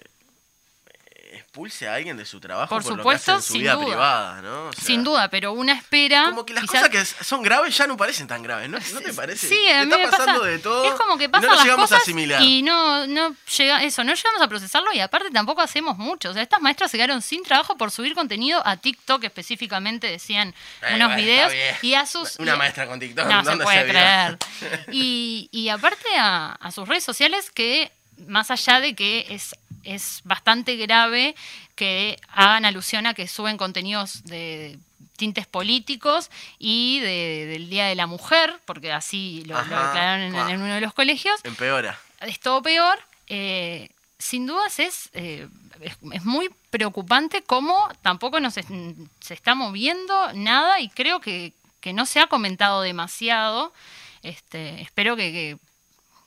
expulse 1.32 1.88
a 1.88 1.94
alguien 1.94 2.16
de 2.16 2.24
su 2.24 2.40
trabajo 2.40 2.68
Por 2.74 2.82
por, 2.82 2.96
supuesto, 2.96 3.32
lo 3.32 3.38
que 3.38 3.40
hace 3.40 3.46
en 3.46 3.46
su 3.46 3.52
sin 3.52 3.62
vida 3.62 3.74
duda. 3.74 3.86
privada, 3.86 4.42
¿no? 4.42 4.66
O 4.68 4.72
sea, 4.72 4.84
sin 4.84 5.04
duda, 5.04 5.28
pero 5.30 5.52
una 5.52 5.72
espera. 5.72 6.26
Como 6.26 6.44
que 6.46 6.54
las 6.54 6.64
quizás- 6.64 6.88
cosas 6.88 7.14
que 7.18 7.24
son 7.24 7.42
graves 7.42 7.76
ya 7.76 7.86
no 7.86 7.96
parecen 7.96 8.26
tan 8.26 8.42
graves, 8.42 8.68
¿no, 8.68 8.78
¿No 8.92 9.00
te 9.00 9.12
parece? 9.12 9.48
Sí, 9.48 9.68
a 9.70 9.84
mí 9.84 9.92
Está 9.92 9.96
me 9.98 10.08
pasando 10.08 10.40
pasa- 10.40 10.46
de 10.50 10.58
todo. 10.58 10.84
Es 10.84 10.92
como 11.00 11.16
que 11.18 11.28
pasan 11.28 11.46
no 11.46 11.52
lo 11.52 11.56
las 11.56 11.64
llegamos 11.64 11.84
cosas 11.84 11.98
a 12.00 12.02
asimilar. 12.02 12.42
y 12.42 12.62
no, 12.62 13.06
no 13.06 13.34
llega 13.56 13.82
eso, 13.84 14.04
no 14.04 14.14
llegamos 14.14 14.42
a 14.42 14.48
procesarlo 14.48 14.92
y 14.92 15.00
aparte 15.00 15.30
tampoco 15.30 15.60
hacemos 15.62 15.96
mucho. 15.98 16.30
O 16.30 16.32
sea, 16.32 16.42
estas 16.42 16.60
maestras 16.60 16.90
se 16.90 16.96
quedaron 16.96 17.22
sin 17.22 17.42
trabajo 17.42 17.76
por 17.76 17.90
subir 17.90 18.14
contenido 18.14 18.62
a 18.66 18.76
TikTok 18.76 19.24
específicamente, 19.24 20.06
decían 20.08 20.54
Eh, 20.82 20.94
unos 20.94 21.16
videos 21.16 21.52
y 21.82 21.94
a 21.94 22.06
sus 22.06 22.36
Una 22.38 22.56
maestra 22.56 22.86
con 22.86 22.98
TikTok, 23.00 23.26
No 23.26 23.42
se 23.44 23.48
¿dónde 23.50 23.64
puede 23.64 23.78
se 23.78 23.84
vio? 23.84 23.92
creer. 23.92 24.38
Y, 24.92 25.48
y 25.52 25.68
aparte 25.68 26.08
a, 26.18 26.52
a 26.52 26.70
sus 26.70 26.88
redes 26.88 27.04
sociales 27.04 27.50
que 27.50 27.92
más 28.26 28.50
allá 28.50 28.80
de 28.80 28.94
que 28.94 29.26
es 29.30 29.54
es 29.84 30.20
bastante 30.24 30.76
grave 30.76 31.34
que 31.74 32.18
hagan 32.28 32.64
alusión 32.66 33.06
a 33.06 33.14
que 33.14 33.26
suben 33.28 33.56
contenidos 33.56 34.22
de 34.24 34.78
tintes 35.16 35.46
políticos 35.46 36.30
y 36.58 37.00
de- 37.00 37.46
del 37.46 37.70
Día 37.70 37.86
de 37.86 37.94
la 37.94 38.06
Mujer, 38.06 38.60
porque 38.66 38.92
así 38.92 39.44
lo, 39.46 39.56
declararon 39.56 40.34
en, 40.50 40.60
uno 40.62 40.74
de 40.74 40.80
los 40.80 40.92
colegios, 40.92 41.40
Empeora. 41.44 41.98
es 42.20 42.38
todo 42.40 42.60
peor. 42.62 42.98
eh, 43.28 43.88
sin 44.18 44.46
dudas 44.46 44.78
es, 44.80 45.10
eh, 45.14 45.48
es, 45.80 45.96
es 46.12 46.24
muy 46.24 46.50
preocupante 46.70 47.42
cómo 47.42 47.88
tampoco 48.02 48.40
nos 48.40 48.56
es- 48.56 48.66
se 49.20 49.34
está 49.34 49.54
moviendo 49.54 50.32
nada 50.34 50.80
y 50.80 50.88
creo 50.88 51.20
que, 51.20 51.52
que 51.80 51.92
no 51.92 52.04
se 52.04 52.20
ha 52.20 52.26
comentado 52.26 52.82
demasiado. 52.82 53.72
Este, 54.22 54.80
espero 54.82 55.14
que, 55.16 55.30
que- 55.32 55.58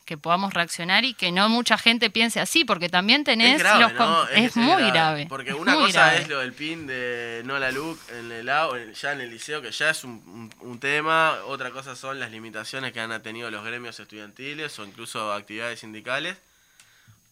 que 0.06 0.18
podamos 0.18 0.54
reaccionar 0.54 1.06
y 1.06 1.14
que 1.14 1.32
no 1.32 1.48
mucha 1.48 1.78
gente 1.78 2.10
piense 2.10 2.40
así, 2.40 2.66
porque 2.66 2.90
también 2.90 3.24
tenés 3.24 3.56
Es 3.56 3.60
grave, 3.60 3.80
los 3.82 3.94
¿no? 3.94 4.28
es, 4.30 4.56
muy 4.58 4.84
grave. 4.92 5.26
Porque 5.30 5.52
es 5.52 5.56
una 5.56 5.74
cosa 5.76 5.92
grave. 6.08 6.22
es 6.22 6.28
lo 6.28 6.40
del 6.40 6.54
pin 6.54 6.86
de 6.88 7.42
Nola 7.46 7.72
Luke 7.72 8.02
en 8.18 8.32
el 8.32 8.46
ya 8.94 9.12
en 9.14 9.22
el 9.22 9.30
liceo, 9.30 9.62
que 9.62 9.72
ya 9.72 9.90
es 9.92 10.04
un, 10.04 10.12
un- 10.60 10.68
un 10.70 10.80
tema. 10.80 11.36
Otra 11.46 11.72
cosa 11.72 11.96
son 11.96 12.20
las 12.20 12.32
limitaciones 12.32 12.92
que 12.92 13.00
han 13.00 13.22
tenido 13.22 13.50
los 13.52 13.64
gremios 13.64 14.00
estudiantiles 14.00 14.78
o 14.80 14.86
incluso 14.86 15.32
actividades 15.32 15.80
sindicales. 15.80 16.36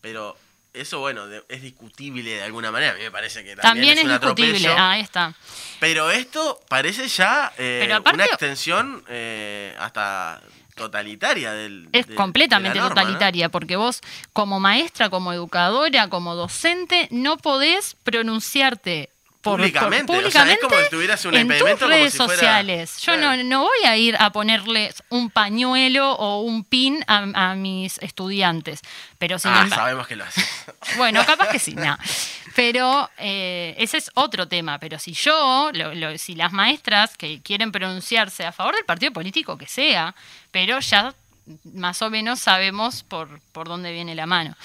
Pero 0.01 0.37
eso, 0.73 0.99
bueno, 0.99 1.27
de- 1.27 1.43
es 1.49 1.61
discutible 1.61 2.29
de 2.35 2.43
alguna 2.43 2.71
manera. 2.71 2.93
A 2.93 2.95
mí 2.95 3.01
me 3.01 3.11
parece 3.11 3.43
que 3.43 3.55
también, 3.55 3.95
También 3.95 3.97
es 3.97 4.03
un 4.05 4.09
discutible, 4.11 4.49
atropello. 4.57 4.75
ah, 4.77 4.91
ahí 4.91 5.01
está. 5.01 5.33
Pero 5.79 6.11
esto 6.11 6.61
parece 6.69 7.07
ya 7.07 7.51
eh, 7.57 7.79
Pero 7.81 7.95
aparte- 7.95 8.15
una 8.15 8.25
extensión 8.25 9.03
eh, 9.09 9.75
hasta 9.79 10.41
totalitaria 10.79 11.51
del. 11.53 11.89
Es 11.91 12.07
de- 12.07 12.15
completamente 12.15 12.79
totalitaria, 12.79 13.49
porque 13.49 13.75
vos 13.75 14.01
como 14.33 14.59
maestra, 14.59 15.09
como 15.09 15.31
educadora, 15.33 16.09
como 16.09 16.35
docente, 16.35 17.07
no 17.11 17.37
podés 17.37 17.95
pronunciarte 18.03 19.09
por, 19.41 19.57
Públicamente, 19.57 20.11
por- 20.13 20.25
o 20.25 20.31
sea, 20.31 20.51
es 20.51 20.59
como 20.59 20.75
si 20.77 20.89
tuvieras 20.89 21.23
un 21.23 21.33
en 21.33 21.47
tus 21.47 21.57
como 21.59 21.87
redes 21.87 22.15
fuera- 22.17 22.33
sociales. 22.33 22.97
Yo 23.01 23.13
no, 23.15 23.19
Claro. 23.29 23.43
no 23.45 23.59
voy 23.61 23.83
a 23.85 23.95
ir 23.95 24.17
a 24.19 24.31
ponerles 24.31 25.01
un 25.09 25.29
pañuelo 25.29 26.11
o 26.11 26.41
un 26.41 26.65
pin 26.65 27.03
a, 27.07 27.51
a 27.51 27.55
mis 27.55 27.97
estudiantes, 27.99 28.81
pero 29.17 29.39
sin 29.39 29.51
Ah, 29.51 29.61
embargo- 29.61 29.75
sabemos 29.75 30.07
que 30.07 30.15
lo 30.17 30.25
hace. 30.25 30.41
bueno, 30.97 31.25
capaz 31.25 31.47
que 31.49 31.59
sí, 31.59 31.73
no. 31.73 31.97
Pero 32.55 33.09
eh, 33.17 33.75
ese 33.77 33.97
es 33.97 34.11
otro 34.15 34.47
tema. 34.49 34.77
Pero 34.79 34.99
si 34.99 35.13
yo, 35.13 35.69
lo- 35.73 35.93
lo- 35.95 36.17
si 36.17 36.35
las 36.35 36.51
maestras 36.51 37.15
que 37.15 37.41
quieren 37.41 37.71
pronunciarse 37.71 38.45
a 38.45 38.51
favor 38.51 38.75
del 38.75 38.83
partido 38.83 39.13
político 39.13 39.57
que 39.57 39.67
sea, 39.67 40.15
pero 40.51 40.79
ya 40.81 41.13
más 41.73 42.01
o 42.01 42.09
menos 42.09 42.39
sabemos 42.41 43.03
por, 43.03 43.39
por 43.53 43.69
dónde 43.69 43.93
viene 43.93 44.15
la 44.15 44.25
mano. 44.25 44.55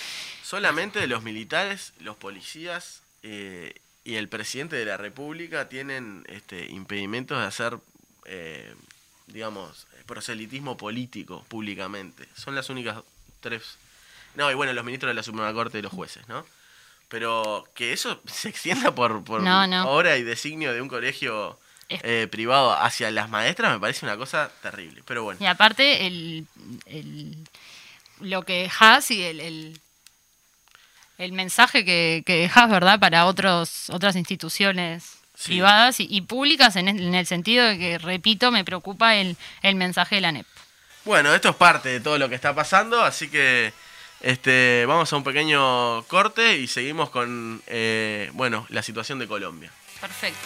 Solamente 0.42 1.06
los 1.06 1.22
militares, 1.22 1.92
los 2.00 2.16
policías 2.16 3.02
eh, 3.22 3.72
y 4.04 4.16
el 4.16 4.28
presidente 4.28 4.76
de 4.76 4.84
la 4.84 4.96
República 4.96 5.68
tienen 5.68 6.24
este, 6.28 6.66
impedimentos 6.70 7.38
de 7.40 7.46
hacer, 7.46 7.78
eh, 8.26 8.74
digamos, 9.28 9.86
proselitismo 10.06 10.76
político 10.76 11.44
públicamente. 11.48 12.26
Son 12.36 12.54
las 12.54 12.68
únicas 12.68 12.98
tres. 13.40 13.78
No, 14.34 14.50
y 14.50 14.54
bueno, 14.54 14.72
los 14.72 14.84
ministros 14.84 15.10
de 15.10 15.14
la 15.14 15.22
Suprema 15.22 15.52
Corte 15.54 15.78
y 15.78 15.82
los 15.82 15.92
jueces, 15.92 16.26
¿no? 16.28 16.44
Pero 17.08 17.66
que 17.74 17.92
eso 17.92 18.20
se 18.26 18.48
extienda 18.48 18.94
por, 18.94 19.24
por 19.24 19.40
No, 19.42 19.66
no. 19.66 19.88
obra 19.90 20.16
y 20.18 20.22
designio 20.22 20.72
de 20.72 20.82
un 20.82 20.88
colegio 20.88 21.58
eh, 21.88 22.26
privado 22.30 22.72
hacia 22.72 23.10
las 23.10 23.28
maestras 23.28 23.72
me 23.72 23.78
parece 23.80 24.04
una 24.06 24.16
cosa 24.16 24.50
terrible. 24.62 25.02
Pero 25.06 25.22
bueno. 25.22 25.38
Y 25.40 25.46
aparte, 25.46 26.06
el, 26.06 26.46
el- 26.86 27.36
lo 28.20 28.42
que 28.42 28.62
dejas 28.62 29.10
y 29.10 29.22
el, 29.22 29.40
el, 29.40 29.80
el 31.18 31.32
mensaje 31.32 31.84
que, 31.84 32.22
que 32.26 32.36
dejas, 32.36 32.68
¿verdad?, 32.70 32.98
para 32.98 33.26
otros, 33.26 33.90
otras 33.90 34.16
instituciones 34.16 35.18
Sí. 35.36 35.48
privadas 35.48 35.98
y, 35.98 36.06
y 36.08 36.20
públicas, 36.20 36.76
en 36.76 36.86
el, 36.86 37.00
en 37.02 37.14
el 37.16 37.26
sentido 37.26 37.66
de 37.66 37.76
que, 37.76 37.98
repito, 37.98 38.52
me 38.52 38.64
preocupa 38.64 39.16
el, 39.16 39.36
el 39.62 39.74
mensaje 39.74 40.14
de 40.14 40.20
la 40.20 40.30
NEP. 40.30 40.46
Bueno, 41.04 41.34
esto 41.34 41.48
es 41.50 41.56
parte 41.56 41.88
de 41.88 42.00
todo 42.00 42.18
lo 42.18 42.28
que 42.28 42.36
está 42.36 42.54
pasando, 42.54 43.02
así 43.02 43.28
que 43.28 43.72
este, 44.20 44.84
vamos 44.86 45.12
a 45.12 45.16
un 45.16 45.24
pequeño 45.24 46.04
corte 46.04 46.56
y 46.58 46.68
seguimos 46.68 47.10
con 47.10 47.60
eh, 47.66 48.30
bueno, 48.32 48.64
la 48.70 48.82
situación 48.82 49.18
de 49.18 49.26
Colombia. 49.26 49.72
Perfecto. 50.00 50.38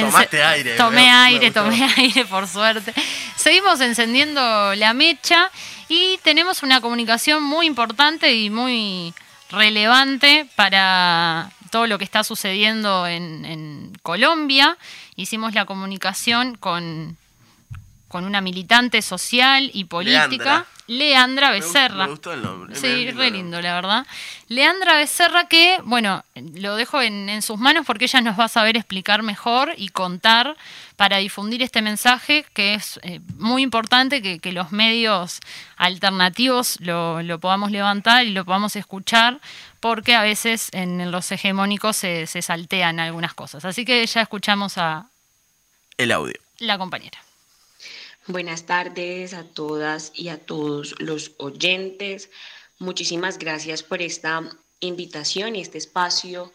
Tomaste 0.00 0.42
aire, 0.42 0.76
Tomé 0.76 1.02
me- 1.02 1.10
aire, 1.10 1.50
tomé 1.50 1.88
aire, 1.96 2.24
por 2.24 2.46
suerte. 2.48 2.92
Seguimos 3.36 3.80
encendiendo 3.80 4.74
la 4.74 4.92
mecha 4.94 5.50
y 5.88 6.18
tenemos 6.22 6.62
una 6.62 6.80
comunicación 6.80 7.42
muy 7.42 7.66
importante 7.66 8.32
y 8.34 8.50
muy 8.50 9.14
relevante 9.50 10.46
para 10.56 11.50
todo 11.70 11.86
lo 11.86 11.98
que 11.98 12.04
está 12.04 12.24
sucediendo 12.24 13.06
en, 13.06 13.44
en 13.44 13.92
Colombia. 14.02 14.76
Hicimos 15.16 15.54
la 15.54 15.64
comunicación 15.64 16.56
con, 16.56 17.16
con 18.14 18.26
una 18.26 18.40
militante 18.40 19.02
social 19.02 19.72
y 19.74 19.86
política, 19.86 20.66
Leandra, 20.86 21.48
gust- 21.48 21.54
Becerra. 21.64 22.04
Me 22.04 22.10
gustó 22.12 22.32
el 22.32 22.42
nombre. 22.42 22.76
Sí, 22.76 23.10
re 23.10 23.32
lindo, 23.32 23.60
la 23.60 23.74
verdad. 23.74 24.06
Leandra 24.46 24.94
Becerra, 24.98 25.48
que, 25.48 25.78
bueno, 25.82 26.24
lo 26.36 26.76
dejo 26.76 27.02
en, 27.02 27.28
en 27.28 27.42
sus 27.42 27.58
manos 27.58 27.84
porque 27.84 28.04
ella 28.04 28.20
nos 28.20 28.38
va 28.38 28.44
a 28.44 28.48
saber 28.48 28.76
explicar 28.76 29.24
mejor 29.24 29.72
y 29.76 29.88
contar 29.88 30.56
para 30.94 31.16
difundir 31.16 31.60
este 31.60 31.82
mensaje 31.82 32.46
que 32.54 32.74
es 32.74 33.00
eh, 33.02 33.18
muy 33.36 33.62
importante 33.62 34.22
que, 34.22 34.38
que 34.38 34.52
los 34.52 34.70
medios 34.70 35.40
alternativos 35.76 36.78
lo, 36.80 37.20
lo 37.20 37.40
podamos 37.40 37.72
levantar 37.72 38.24
y 38.26 38.30
lo 38.30 38.44
podamos 38.44 38.76
escuchar 38.76 39.40
porque 39.80 40.14
a 40.14 40.22
veces 40.22 40.68
en 40.72 41.10
los 41.10 41.32
hegemónicos 41.32 41.96
se, 41.96 42.28
se 42.28 42.42
saltean 42.42 43.00
algunas 43.00 43.34
cosas. 43.34 43.64
Así 43.64 43.84
que 43.84 44.06
ya 44.06 44.20
escuchamos 44.20 44.78
a 44.78 45.06
El 45.98 46.12
audio. 46.12 46.38
la 46.60 46.78
compañera. 46.78 47.18
Buenas 48.26 48.64
tardes 48.64 49.34
a 49.34 49.44
todas 49.44 50.10
y 50.14 50.28
a 50.28 50.38
todos 50.38 50.94
los 50.98 51.32
oyentes. 51.36 52.30
Muchísimas 52.78 53.38
gracias 53.38 53.82
por 53.82 54.00
esta 54.00 54.48
invitación 54.80 55.56
y 55.56 55.60
este 55.60 55.76
espacio 55.76 56.50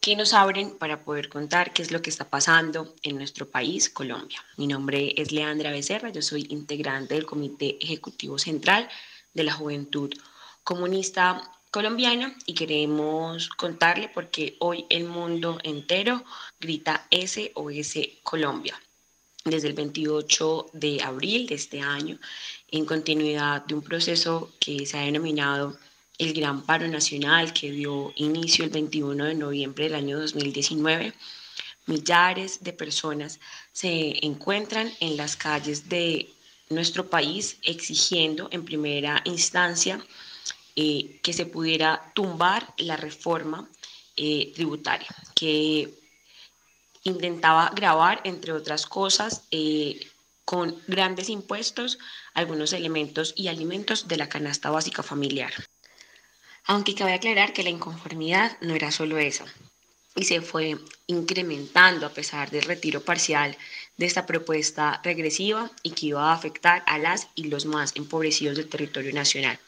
que 0.00 0.16
nos 0.16 0.34
abren 0.34 0.76
para 0.78 1.04
poder 1.04 1.28
contar 1.28 1.72
qué 1.72 1.82
es 1.82 1.92
lo 1.92 2.02
que 2.02 2.10
está 2.10 2.28
pasando 2.28 2.96
en 3.04 3.18
nuestro 3.18 3.48
país, 3.48 3.88
Colombia. 3.88 4.44
Mi 4.56 4.66
nombre 4.66 5.14
es 5.16 5.30
Leandra 5.30 5.70
Becerra, 5.70 6.10
yo 6.10 6.22
soy 6.22 6.44
integrante 6.50 7.14
del 7.14 7.24
Comité 7.24 7.78
Ejecutivo 7.80 8.36
Central 8.36 8.88
de 9.32 9.44
la 9.44 9.52
Juventud 9.52 10.12
Comunista 10.64 11.40
Colombiana 11.70 12.36
y 12.46 12.54
queremos 12.54 13.48
contarle 13.50 14.10
porque 14.12 14.56
hoy 14.58 14.86
el 14.90 15.04
mundo 15.04 15.60
entero 15.62 16.24
grita 16.58 17.06
SOS 17.12 17.94
Colombia. 18.24 18.76
Desde 19.44 19.68
el 19.68 19.74
28 19.74 20.70
de 20.72 21.02
abril 21.02 21.46
de 21.46 21.56
este 21.56 21.80
año, 21.80 22.18
en 22.70 22.84
continuidad 22.84 23.64
de 23.66 23.74
un 23.74 23.82
proceso 23.82 24.52
que 24.60 24.86
se 24.86 24.98
ha 24.98 25.02
denominado 25.02 25.76
el 26.18 26.32
Gran 26.32 26.62
Paro 26.64 26.86
Nacional 26.86 27.52
que 27.52 27.72
dio 27.72 28.12
inicio 28.16 28.64
el 28.64 28.70
21 28.70 29.24
de 29.24 29.34
noviembre 29.34 29.84
del 29.84 29.94
año 29.94 30.20
2019, 30.20 31.12
millares 31.86 32.62
de 32.62 32.72
personas 32.72 33.40
se 33.72 34.24
encuentran 34.24 34.92
en 35.00 35.16
las 35.16 35.36
calles 35.36 35.88
de 35.88 36.32
nuestro 36.70 37.10
país 37.10 37.58
exigiendo 37.62 38.48
en 38.52 38.64
primera 38.64 39.20
instancia 39.24 40.04
eh, 40.76 41.18
que 41.22 41.32
se 41.32 41.46
pudiera 41.46 42.12
tumbar 42.14 42.72
la 42.78 42.96
reforma 42.96 43.68
eh, 44.16 44.52
tributaria, 44.54 45.08
que 45.34 46.01
intentaba 47.04 47.70
grabar, 47.74 48.20
entre 48.24 48.52
otras 48.52 48.86
cosas, 48.86 49.44
eh, 49.50 50.08
con 50.44 50.76
grandes 50.86 51.28
impuestos 51.28 51.98
algunos 52.34 52.72
elementos 52.72 53.32
y 53.36 53.48
alimentos 53.48 54.08
de 54.08 54.16
la 54.16 54.28
canasta 54.28 54.70
básica 54.70 55.02
familiar. 55.02 55.52
Aunque 56.64 56.94
cabe 56.94 57.14
aclarar 57.14 57.52
que 57.52 57.62
la 57.62 57.70
inconformidad 57.70 58.56
no 58.60 58.74
era 58.74 58.90
solo 58.90 59.18
eso, 59.18 59.44
y 60.14 60.24
se 60.24 60.40
fue 60.40 60.78
incrementando 61.06 62.06
a 62.06 62.12
pesar 62.12 62.50
del 62.50 62.62
retiro 62.62 63.00
parcial 63.02 63.56
de 63.96 64.06
esta 64.06 64.26
propuesta 64.26 65.00
regresiva 65.02 65.70
y 65.82 65.92
que 65.92 66.06
iba 66.06 66.30
a 66.30 66.34
afectar 66.34 66.82
a 66.86 66.98
las 66.98 67.28
y 67.34 67.44
los 67.44 67.66
más 67.66 67.96
empobrecidos 67.96 68.56
del 68.56 68.68
territorio 68.68 69.12
nacional. 69.12 69.58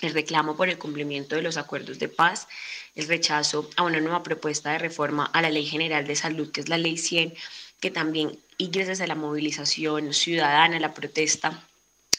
El 0.00 0.12
reclamo 0.12 0.56
por 0.56 0.68
el 0.68 0.78
cumplimiento 0.78 1.36
de 1.36 1.42
los 1.42 1.56
acuerdos 1.56 1.98
de 1.98 2.08
paz, 2.08 2.48
el 2.96 3.06
rechazo 3.06 3.70
a 3.76 3.84
una 3.84 4.00
nueva 4.00 4.22
propuesta 4.22 4.72
de 4.72 4.78
reforma 4.78 5.26
a 5.26 5.42
la 5.42 5.50
Ley 5.50 5.66
General 5.66 6.06
de 6.06 6.16
Salud, 6.16 6.50
que 6.50 6.60
es 6.60 6.68
la 6.68 6.78
Ley 6.78 6.96
100, 6.96 7.34
que 7.78 7.90
también, 7.90 8.38
y 8.58 8.68
gracias 8.68 9.00
a 9.00 9.06
la 9.06 9.14
movilización 9.14 10.12
ciudadana, 10.12 10.80
la 10.80 10.94
protesta, 10.94 11.62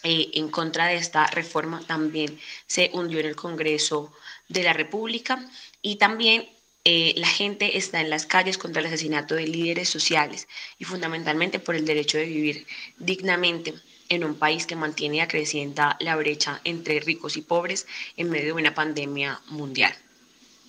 eh, 0.04 0.30
en 0.36 0.50
contra 0.50 0.86
de 0.86 0.96
esta 0.96 1.26
reforma 1.28 1.82
también 1.86 2.40
se 2.68 2.92
hundió 2.94 3.20
en 3.20 3.26
el 3.26 3.36
Congreso 3.36 4.14
de 4.48 4.64
la 4.64 4.74
República 4.74 5.44
y 5.82 5.96
también 5.96 6.48
eh, 6.86 7.14
la 7.18 7.28
gente 7.28 7.78
está 7.78 8.00
en 8.00 8.10
las 8.10 8.26
calles 8.26 8.58
contra 8.58 8.80
el 8.80 8.86
asesinato 8.86 9.36
de 9.36 9.48
líderes 9.48 9.90
sociales 9.90 10.48
y 10.78 10.86
fundamentalmente 10.86 11.60
por 11.60 11.76
el 11.76 11.86
derecho 11.86 12.18
de 12.18 12.26
vivir 12.26 12.68
dignamente 12.98 13.74
en 14.10 14.24
un 14.24 14.36
país 14.36 14.66
que 14.66 14.76
mantiene 14.76 15.18
y 15.18 15.20
acrecienta 15.20 15.98
la 16.00 16.16
brecha 16.16 16.62
entre 16.64 17.00
ricos 17.00 17.36
y 17.36 17.42
pobres 17.42 17.88
en 18.16 18.30
medio 18.30 18.56
de 18.56 18.62
una 18.62 18.76
pandemia 18.76 19.42
mundial. 19.48 19.94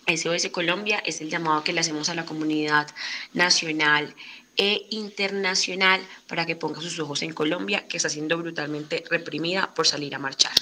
SOS 0.09 0.49
Colombia 0.51 1.03
es 1.05 1.21
el 1.21 1.29
llamado 1.29 1.63
que 1.63 1.73
le 1.73 1.81
hacemos 1.81 2.09
a 2.09 2.15
la 2.15 2.25
comunidad 2.25 2.89
nacional 3.35 4.15
e 4.57 4.87
internacional 4.91 6.01
para 6.27 6.47
que 6.47 6.57
ponga 6.57 6.81
sus 6.81 6.99
ojos 6.99 7.23
en 7.23 7.35
Colombia, 7.35 7.87
que 7.87 7.99
está 7.99 8.09
siendo 8.09 8.39
brutalmente 8.39 9.05
reprimida 9.11 9.75
por 9.75 9.87
salir 9.87 10.15
a 10.15 10.19
marchar. 10.19 10.53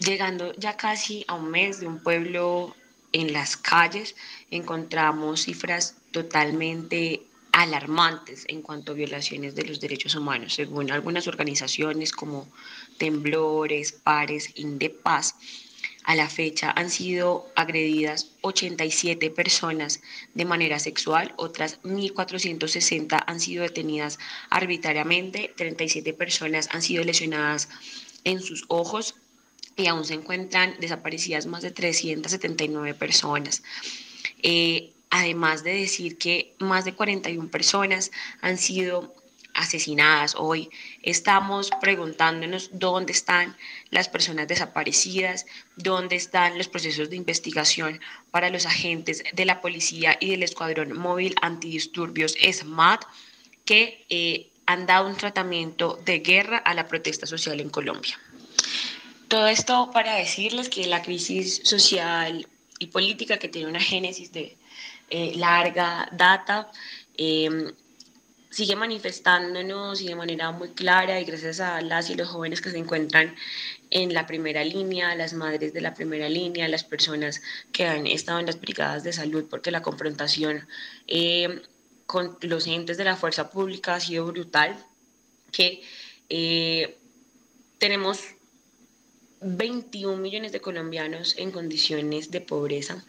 Llegando 0.00 0.52
ya 0.56 0.76
casi 0.76 1.24
a 1.28 1.34
un 1.34 1.50
mes 1.50 1.78
de 1.80 1.86
un 1.86 2.02
pueblo 2.02 2.74
en 3.12 3.32
las 3.32 3.56
calles, 3.56 4.16
encontramos 4.50 5.44
cifras 5.44 5.94
totalmente 6.10 7.22
alarmantes 7.52 8.44
en 8.48 8.60
cuanto 8.60 8.92
a 8.92 8.96
violaciones 8.96 9.54
de 9.54 9.64
los 9.64 9.80
derechos 9.80 10.16
humanos, 10.16 10.54
según 10.54 10.90
algunas 10.90 11.28
organizaciones 11.28 12.12
como 12.12 12.48
Temblores, 12.98 13.92
Pares, 13.92 14.50
Indepaz 14.56 15.36
a 16.04 16.14
la 16.14 16.28
fecha 16.28 16.72
han 16.76 16.90
sido 16.90 17.50
agredidas 17.56 18.30
87 18.42 19.30
personas 19.30 20.00
de 20.34 20.44
manera 20.44 20.78
sexual, 20.78 21.34
otras 21.36 21.80
1.460 21.82 23.22
han 23.26 23.40
sido 23.40 23.62
detenidas 23.62 24.18
arbitrariamente, 24.50 25.52
37 25.56 26.12
personas 26.12 26.68
han 26.72 26.82
sido 26.82 27.04
lesionadas 27.04 27.68
en 28.24 28.40
sus 28.40 28.64
ojos 28.68 29.16
y 29.76 29.86
aún 29.88 30.04
se 30.04 30.14
encuentran 30.14 30.74
desaparecidas 30.80 31.46
más 31.46 31.62
de 31.62 31.70
379 31.70 32.94
personas. 32.94 33.62
Eh, 34.42 34.92
además 35.10 35.64
de 35.64 35.74
decir 35.74 36.18
que 36.18 36.54
más 36.58 36.84
de 36.84 36.94
41 36.94 37.50
personas 37.50 38.10
han 38.40 38.58
sido 38.58 39.14
asesinadas 39.56 40.34
hoy. 40.36 40.70
Estamos 41.02 41.70
preguntándonos 41.80 42.70
dónde 42.72 43.12
están 43.12 43.56
las 43.90 44.08
personas 44.08 44.46
desaparecidas, 44.46 45.46
dónde 45.76 46.16
están 46.16 46.56
los 46.56 46.68
procesos 46.68 47.10
de 47.10 47.16
investigación 47.16 48.00
para 48.30 48.50
los 48.50 48.66
agentes 48.66 49.24
de 49.32 49.44
la 49.44 49.60
policía 49.60 50.16
y 50.20 50.30
del 50.30 50.42
Escuadrón 50.42 50.96
Móvil 50.96 51.34
Antidisturbios 51.42 52.36
SMAT 52.40 53.04
que 53.64 54.04
eh, 54.08 54.50
han 54.66 54.86
dado 54.86 55.08
un 55.08 55.16
tratamiento 55.16 55.98
de 56.04 56.20
guerra 56.20 56.58
a 56.58 56.74
la 56.74 56.86
protesta 56.86 57.26
social 57.26 57.60
en 57.60 57.70
Colombia. 57.70 58.18
Todo 59.28 59.48
esto 59.48 59.90
para 59.92 60.14
decirles 60.14 60.68
que 60.68 60.86
la 60.86 61.02
crisis 61.02 61.60
social 61.64 62.46
y 62.78 62.86
política 62.88 63.38
que 63.38 63.48
tiene 63.48 63.68
una 63.68 63.80
génesis 63.80 64.32
de 64.32 64.56
eh, 65.10 65.32
larga 65.36 66.08
data, 66.12 66.70
eh, 67.16 67.72
sigue 68.56 68.74
manifestándonos 68.74 70.00
y 70.00 70.06
de 70.06 70.14
manera 70.14 70.50
muy 70.50 70.70
clara 70.70 71.20
y 71.20 71.26
gracias 71.26 71.60
a 71.60 71.82
las 71.82 72.08
y 72.08 72.14
los 72.14 72.28
jóvenes 72.28 72.62
que 72.62 72.70
se 72.70 72.78
encuentran 72.78 73.36
en 73.90 74.14
la 74.14 74.26
primera 74.26 74.64
línea, 74.64 75.14
las 75.14 75.34
madres 75.34 75.74
de 75.74 75.82
la 75.82 75.92
primera 75.92 76.30
línea, 76.30 76.66
las 76.66 76.82
personas 76.82 77.42
que 77.70 77.84
han 77.84 78.06
estado 78.06 78.38
en 78.40 78.46
las 78.46 78.58
brigadas 78.58 79.04
de 79.04 79.12
salud, 79.12 79.44
porque 79.50 79.70
la 79.70 79.82
confrontación 79.82 80.66
eh, 81.06 81.60
con 82.06 82.38
los 82.40 82.66
entes 82.66 82.96
de 82.96 83.04
la 83.04 83.16
fuerza 83.16 83.50
pública 83.50 83.96
ha 83.96 84.00
sido 84.00 84.24
brutal, 84.24 84.74
que 85.52 85.82
eh, 86.30 86.96
tenemos 87.76 88.20
21 89.42 90.16
millones 90.16 90.52
de 90.52 90.62
colombianos 90.62 91.34
en 91.36 91.50
condiciones 91.50 92.30
de 92.30 92.40
pobreza 92.40 93.04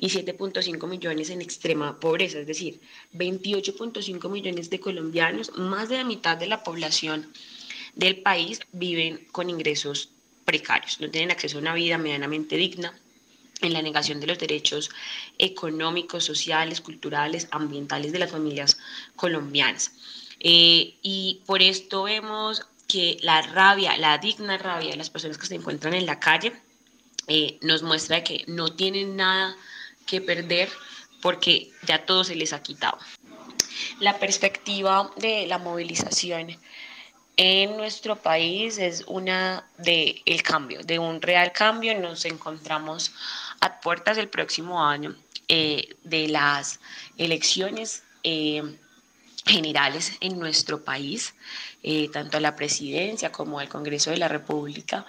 y 0.00 0.08
7.5 0.08 0.88
millones 0.88 1.28
en 1.30 1.42
extrema 1.42 1.98
pobreza, 1.98 2.38
es 2.38 2.46
decir, 2.46 2.80
28.5 3.14 4.30
millones 4.30 4.70
de 4.70 4.78
colombianos, 4.78 5.52
más 5.56 5.88
de 5.88 5.98
la 5.98 6.04
mitad 6.04 6.36
de 6.36 6.46
la 6.46 6.62
población 6.62 7.30
del 7.96 8.22
país 8.22 8.60
viven 8.72 9.26
con 9.32 9.50
ingresos 9.50 10.10
precarios, 10.44 11.00
no 11.00 11.10
tienen 11.10 11.32
acceso 11.32 11.58
a 11.58 11.60
una 11.60 11.74
vida 11.74 11.98
medianamente 11.98 12.56
digna, 12.56 12.94
en 13.60 13.72
la 13.72 13.82
negación 13.82 14.20
de 14.20 14.28
los 14.28 14.38
derechos 14.38 14.90
económicos, 15.36 16.24
sociales, 16.24 16.80
culturales, 16.80 17.48
ambientales 17.50 18.12
de 18.12 18.20
las 18.20 18.30
familias 18.30 18.78
colombianas. 19.16 19.92
Eh, 20.38 20.94
y 21.02 21.42
por 21.44 21.60
esto 21.60 22.04
vemos 22.04 22.62
que 22.86 23.16
la 23.20 23.42
rabia, 23.42 23.96
la 23.98 24.18
digna 24.18 24.58
rabia 24.58 24.90
de 24.90 24.96
las 24.96 25.10
personas 25.10 25.38
que 25.38 25.46
se 25.46 25.56
encuentran 25.56 25.94
en 25.94 26.06
la 26.06 26.20
calle, 26.20 26.52
eh, 27.26 27.58
nos 27.62 27.82
muestra 27.82 28.22
que 28.22 28.44
no 28.46 28.74
tienen 28.74 29.16
nada 29.16 29.56
que 30.08 30.20
perder 30.20 30.68
porque 31.20 31.70
ya 31.86 32.04
todo 32.04 32.24
se 32.24 32.34
les 32.34 32.52
ha 32.52 32.62
quitado. 32.62 32.98
La 34.00 34.18
perspectiva 34.18 35.10
de 35.16 35.46
la 35.46 35.58
movilización 35.58 36.56
en 37.36 37.76
nuestro 37.76 38.16
país 38.16 38.78
es 38.78 39.04
una 39.06 39.64
de 39.78 40.22
el 40.26 40.42
cambio, 40.42 40.82
de 40.82 40.98
un 40.98 41.22
real 41.22 41.52
cambio. 41.52 41.98
Nos 41.98 42.24
encontramos 42.24 43.12
a 43.60 43.80
puertas 43.80 44.16
del 44.16 44.28
próximo 44.28 44.84
año 44.84 45.14
eh, 45.46 45.96
de 46.02 46.28
las 46.28 46.80
elecciones 47.16 48.02
eh, 48.24 48.62
generales 49.46 50.12
en 50.20 50.38
nuestro 50.38 50.84
país, 50.84 51.34
eh, 51.82 52.08
tanto 52.12 52.36
a 52.36 52.40
la 52.40 52.56
presidencia 52.56 53.30
como 53.30 53.60
al 53.60 53.68
Congreso 53.68 54.10
de 54.10 54.18
la 54.18 54.28
República, 54.28 55.06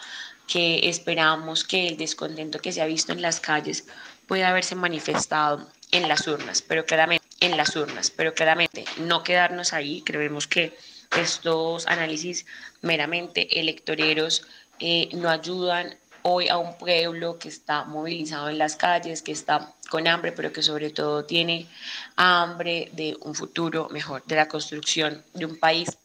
que 0.48 0.88
esperamos 0.88 1.64
que 1.64 1.88
el 1.88 1.98
descontento 1.98 2.60
que 2.60 2.72
se 2.72 2.82
ha 2.82 2.86
visto 2.86 3.12
en 3.12 3.22
las 3.22 3.40
calles 3.40 3.86
puede 4.30 4.46
haberse 4.46 4.76
manifestado 4.76 5.68
en 5.92 6.08
las 6.08 6.28
urnas, 6.28 6.62
pero 6.62 6.86
claramente 6.86 7.26
en 7.40 7.58
las 7.58 7.76
urnas, 7.76 8.12
pero 8.12 8.36
claramente 8.36 8.86
no 8.98 9.24
quedarnos 9.24 9.74
ahí. 9.74 10.04
Creemos 10.04 10.46
que 10.46 10.78
estos 11.20 11.88
análisis 11.88 12.46
meramente 12.84 13.60
electoreros 13.60 14.46
eh, 14.80 15.10
no 15.14 15.30
ayudan 15.32 15.98
hoy 16.22 16.48
a 16.48 16.58
un 16.58 16.78
pueblo 16.78 17.40
que 17.40 17.50
está 17.50 17.86
movilizado 17.86 18.50
en 18.50 18.60
las 18.60 18.76
calles, 18.76 19.24
que 19.24 19.32
está 19.32 19.74
con 19.90 20.08
hambre, 20.08 20.32
pero 20.32 20.54
que 20.54 20.62
sobre 20.62 20.92
todo 20.92 21.26
tiene 21.26 21.68
hambre 22.16 22.92
de 22.94 23.18
un 23.22 23.34
futuro 23.34 23.90
mejor, 23.90 24.24
de 24.28 24.36
la 24.36 24.48
construcción 24.48 25.24
de 25.34 25.46
un 25.46 25.58
país 25.58 25.98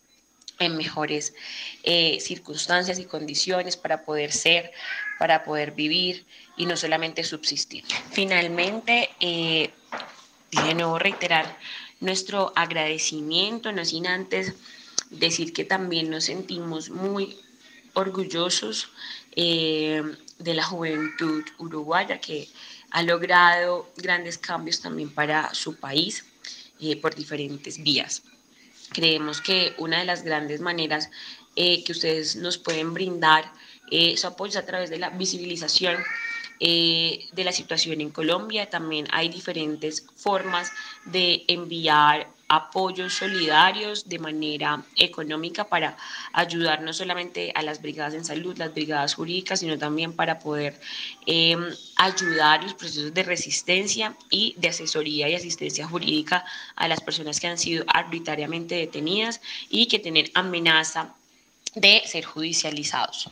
en 0.60 0.78
mejores 0.78 1.34
eh, 1.82 2.18
circunstancias 2.20 2.98
y 2.98 3.04
condiciones 3.04 3.76
para 3.76 4.02
poder 4.06 4.32
ser, 4.32 4.72
para 5.18 5.44
poder 5.44 5.72
vivir 5.72 6.24
y 6.56 6.66
no 6.66 6.76
solamente 6.76 7.24
subsistir. 7.24 7.84
Finalmente, 8.12 9.10
eh, 9.20 9.70
de 10.50 10.74
nuevo 10.74 10.98
reiterar 10.98 11.58
nuestro 12.00 12.52
agradecimiento, 12.54 13.72
no 13.72 13.84
sin 13.84 14.06
antes 14.06 14.54
decir 15.10 15.52
que 15.52 15.64
también 15.64 16.10
nos 16.10 16.24
sentimos 16.24 16.90
muy 16.90 17.36
orgullosos 17.94 18.90
eh, 19.36 20.02
de 20.38 20.54
la 20.54 20.64
juventud 20.64 21.44
uruguaya 21.58 22.20
que 22.20 22.48
ha 22.90 23.02
logrado 23.02 23.90
grandes 23.96 24.38
cambios 24.38 24.80
también 24.80 25.10
para 25.10 25.54
su 25.54 25.76
país 25.76 26.24
eh, 26.80 26.96
por 26.96 27.14
diferentes 27.14 27.82
vías. 27.82 28.22
Creemos 28.92 29.40
que 29.40 29.74
una 29.78 29.98
de 29.98 30.04
las 30.04 30.22
grandes 30.22 30.60
maneras 30.60 31.10
eh, 31.56 31.82
que 31.84 31.92
ustedes 31.92 32.36
nos 32.36 32.58
pueden 32.58 32.94
brindar 32.94 33.52
su 34.16 34.26
apoyo 34.26 34.50
es 34.50 34.56
a 34.56 34.66
través 34.66 34.90
de 34.90 34.98
la 34.98 35.10
visibilización 35.10 35.96
eh, 36.60 37.26
de 37.32 37.44
la 37.44 37.52
situación 37.52 38.00
en 38.00 38.10
Colombia. 38.10 38.70
También 38.70 39.06
hay 39.10 39.28
diferentes 39.28 40.06
formas 40.16 40.72
de 41.04 41.44
enviar 41.48 42.28
apoyos 42.48 43.14
solidarios 43.14 44.08
de 44.08 44.18
manera 44.18 44.82
económica 44.96 45.64
para 45.64 45.96
ayudar 46.32 46.82
no 46.82 46.92
solamente 46.92 47.52
a 47.54 47.62
las 47.62 47.80
brigadas 47.80 48.14
en 48.14 48.24
salud, 48.24 48.56
las 48.58 48.72
brigadas 48.72 49.14
jurídicas, 49.14 49.60
sino 49.60 49.78
también 49.78 50.12
para 50.12 50.38
poder 50.38 50.78
eh, 51.26 51.56
ayudar 51.96 52.62
los 52.62 52.74
procesos 52.74 53.14
de 53.14 53.22
resistencia 53.22 54.14
y 54.30 54.54
de 54.58 54.68
asesoría 54.68 55.28
y 55.28 55.34
asistencia 55.34 55.86
jurídica 55.86 56.44
a 56.76 56.86
las 56.86 57.00
personas 57.00 57.40
que 57.40 57.48
han 57.48 57.58
sido 57.58 57.84
arbitrariamente 57.88 58.74
detenidas 58.74 59.40
y 59.68 59.86
que 59.86 59.98
tienen 59.98 60.30
amenaza 60.34 61.14
de 61.74 62.02
ser 62.06 62.24
judicializados. 62.24 63.30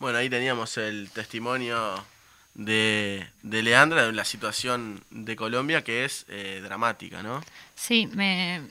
Bueno, 0.00 0.16
ahí 0.16 0.30
teníamos 0.30 0.78
el 0.78 1.10
testimonio 1.10 2.02
de, 2.54 3.28
de 3.42 3.62
Leandra 3.62 4.06
de 4.06 4.12
la 4.12 4.24
situación 4.24 5.04
de 5.10 5.36
Colombia 5.36 5.84
que 5.84 6.06
es 6.06 6.24
eh, 6.30 6.60
dramática, 6.64 7.22
¿no? 7.22 7.42
Sí, 7.74 8.06
me, 8.06 8.62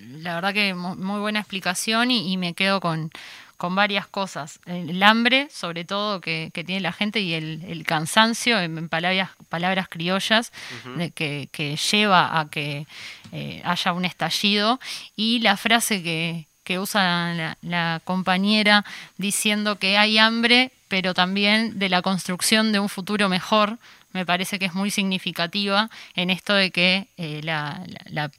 la 0.00 0.34
verdad 0.34 0.52
que 0.52 0.74
muy 0.74 1.20
buena 1.20 1.38
explicación 1.38 2.10
y, 2.10 2.36
me 2.36 2.54
quedo 2.54 2.80
con, 2.80 3.12
con, 3.56 3.76
varias 3.76 4.08
cosas. 4.08 4.58
El 4.66 5.00
hambre, 5.04 5.46
sobre 5.52 5.84
todo, 5.84 6.20
que, 6.20 6.50
tiene 6.52 6.80
la 6.80 6.92
gente 6.92 7.20
y 7.20 7.34
el, 7.34 7.84
cansancio, 7.86 8.58
en 8.58 8.88
palabras, 8.88 9.30
palabras 9.48 9.86
criollas, 9.88 10.52
de 10.96 11.12
que, 11.12 11.48
que, 11.52 11.76
lleva 11.76 12.40
a 12.40 12.50
que 12.50 12.88
eh, 13.30 13.62
haya 13.64 13.92
un 13.92 14.04
estallido. 14.04 14.80
Y 15.14 15.38
la 15.38 15.56
frase 15.56 16.02
que, 16.02 16.48
que 16.72 16.78
usa 16.78 17.54
la, 17.60 18.00
compañera 18.02 18.82
diciendo 19.18 19.78
que 19.78 19.98
hay 19.98 20.16
hambre, 20.16 20.72
pero 20.88 21.12
también 21.12 21.78
de 21.78 21.90
la 21.90 22.00
construcción 22.00 22.72
de 22.72 22.78
un 22.78 22.88
futuro 22.88 23.28
mejor, 23.28 23.78
me 24.14 24.24
parece 24.24 24.58
que 24.58 24.64
es 24.64 24.72
muy 24.72 24.90
significativa 24.90 25.90
en 26.14 26.30
esto 26.30 26.54
de 26.54 26.70
que 26.70 27.08
eh, 27.18 27.42
la, 27.42 27.84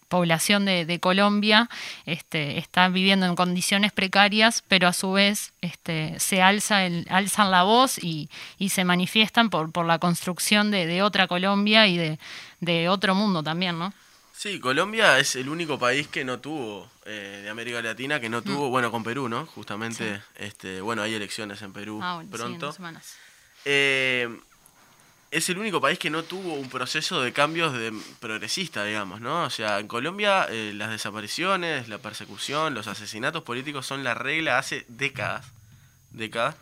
población 0.08 0.66
de, 0.66 1.00
Colombia 1.00 1.70
este, 2.08 2.58
está 2.58 2.90
viviendo 2.90 3.28
en 3.28 3.36
condiciones 3.36 3.92
precarias, 3.92 4.64
pero 4.68 4.88
a 4.88 4.94
su 4.94 5.12
vez 5.12 5.54
este, 5.62 6.20
se 6.20 6.42
alza 6.42 6.88
el, 6.88 7.06
alzan 7.12 7.52
la 7.52 7.62
voz 7.62 8.00
y, 8.00 8.30
se 8.68 8.84
manifiestan 8.84 9.52
por, 9.52 9.72
por 9.72 9.86
la 9.86 10.00
construcción 10.00 10.72
de, 10.72 10.88
de 10.88 11.04
otra 11.04 11.28
Colombia 11.28 11.86
y 11.86 11.98
de, 11.98 12.18
de 12.62 12.90
otro 12.90 13.14
mundo 13.14 13.44
también, 13.44 13.78
¿no? 13.78 13.94
Sí, 14.36 14.60
Colombia 14.60 15.20
es 15.20 15.36
el 15.36 15.48
único 15.48 15.78
país 15.78 16.08
que 16.08 16.26
no 16.26 16.40
tuvo, 16.40 16.90
eh, 17.06 17.42
de 17.44 17.50
América 17.50 17.82
Latina, 17.82 18.20
que 18.20 18.30
no 18.30 18.40
mm. 18.42 18.44
tuvo, 18.44 18.70
bueno, 18.70 18.92
con 18.92 19.04
Perú, 19.04 19.30
¿no? 19.30 19.46
Justamente, 19.46 20.22
este, 20.36 20.82
bueno, 20.82 21.04
hay 21.04 21.14
elecciones 21.14 21.62
en 21.62 21.72
Perú 21.72 22.00
ah, 22.02 22.22
pronto. 22.30 22.76
Eh, 23.64 24.28
es 25.30 25.50
el 25.50 25.60
único 25.60 25.80
país 25.80 26.00
que 26.00 26.10
no 26.10 26.24
tuvo 26.24 26.56
un 26.56 26.68
proceso 26.70 27.22
de 27.22 27.32
cambios 27.32 27.74
de 27.74 27.94
progresista, 28.20 28.84
digamos, 28.84 29.22
¿no? 29.22 29.44
O 29.44 29.50
sea, 29.50 29.80
en 29.80 29.88
Colombia 29.88 30.48
eh, 30.50 30.74
las 30.76 30.90
desapariciones, 30.90 31.88
la 31.88 32.00
persecución, 32.00 32.74
los 32.74 32.88
asesinatos 32.88 33.44
políticos 33.44 33.86
son 33.86 34.04
la 34.04 34.16
regla 34.16 34.58
hace 34.58 34.84
décadas, 34.90 35.46
décadas 36.12 36.56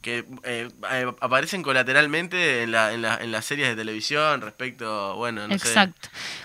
que 0.00 0.24
eh, 0.44 0.68
eh, 0.90 1.12
aparecen 1.20 1.62
colateralmente 1.62 2.62
en, 2.62 2.72
la, 2.72 2.92
en, 2.92 3.02
la, 3.02 3.16
en, 3.16 3.32
las 3.32 3.44
series 3.44 3.68
de 3.68 3.76
televisión 3.76 4.40
respecto, 4.40 5.16
bueno, 5.16 5.48
no 5.48 5.58
sé, 5.58 5.92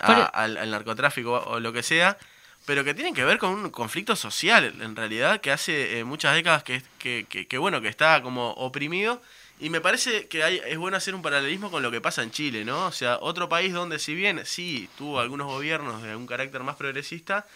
al, 0.00 0.70
narcotráfico 0.70 1.42
o 1.46 1.60
lo 1.60 1.72
que 1.72 1.82
sea, 1.82 2.18
pero 2.66 2.82
que 2.82 2.94
tienen 2.94 3.14
que 3.14 3.24
ver 3.24 3.38
con 3.38 3.50
un 3.50 3.70
conflicto 3.70 4.16
social, 4.16 4.74
en 4.80 4.96
realidad, 4.96 5.40
que 5.40 5.52
hace 5.52 5.98
eh, 5.98 6.04
muchas 6.04 6.34
décadas 6.34 6.64
que, 6.64 6.82
que, 6.98 7.26
que, 7.26 7.58
bueno, 7.58 7.80
que 7.80 7.88
está 7.88 8.22
como 8.22 8.50
oprimido. 8.52 9.22
Y 9.60 9.70
me 9.70 9.80
parece 9.80 10.26
que 10.26 10.42
hay, 10.42 10.60
es 10.66 10.76
bueno 10.76 10.96
hacer 10.96 11.14
un 11.14 11.22
paralelismo 11.22 11.70
con 11.70 11.82
lo 11.82 11.92
que 11.92 12.00
pasa 12.00 12.24
en 12.24 12.32
Chile, 12.32 12.64
¿no? 12.64 12.86
O 12.86 12.92
sea, 12.92 13.18
otro 13.20 13.48
país 13.48 13.72
donde 13.72 14.00
si 14.00 14.14
bien 14.14 14.40
sí 14.44 14.88
tuvo 14.98 15.20
algunos 15.20 15.46
gobiernos 15.46 16.02
de 16.02 16.16
un 16.16 16.26
carácter 16.26 16.62
más 16.64 16.74
progresista, 16.74 17.46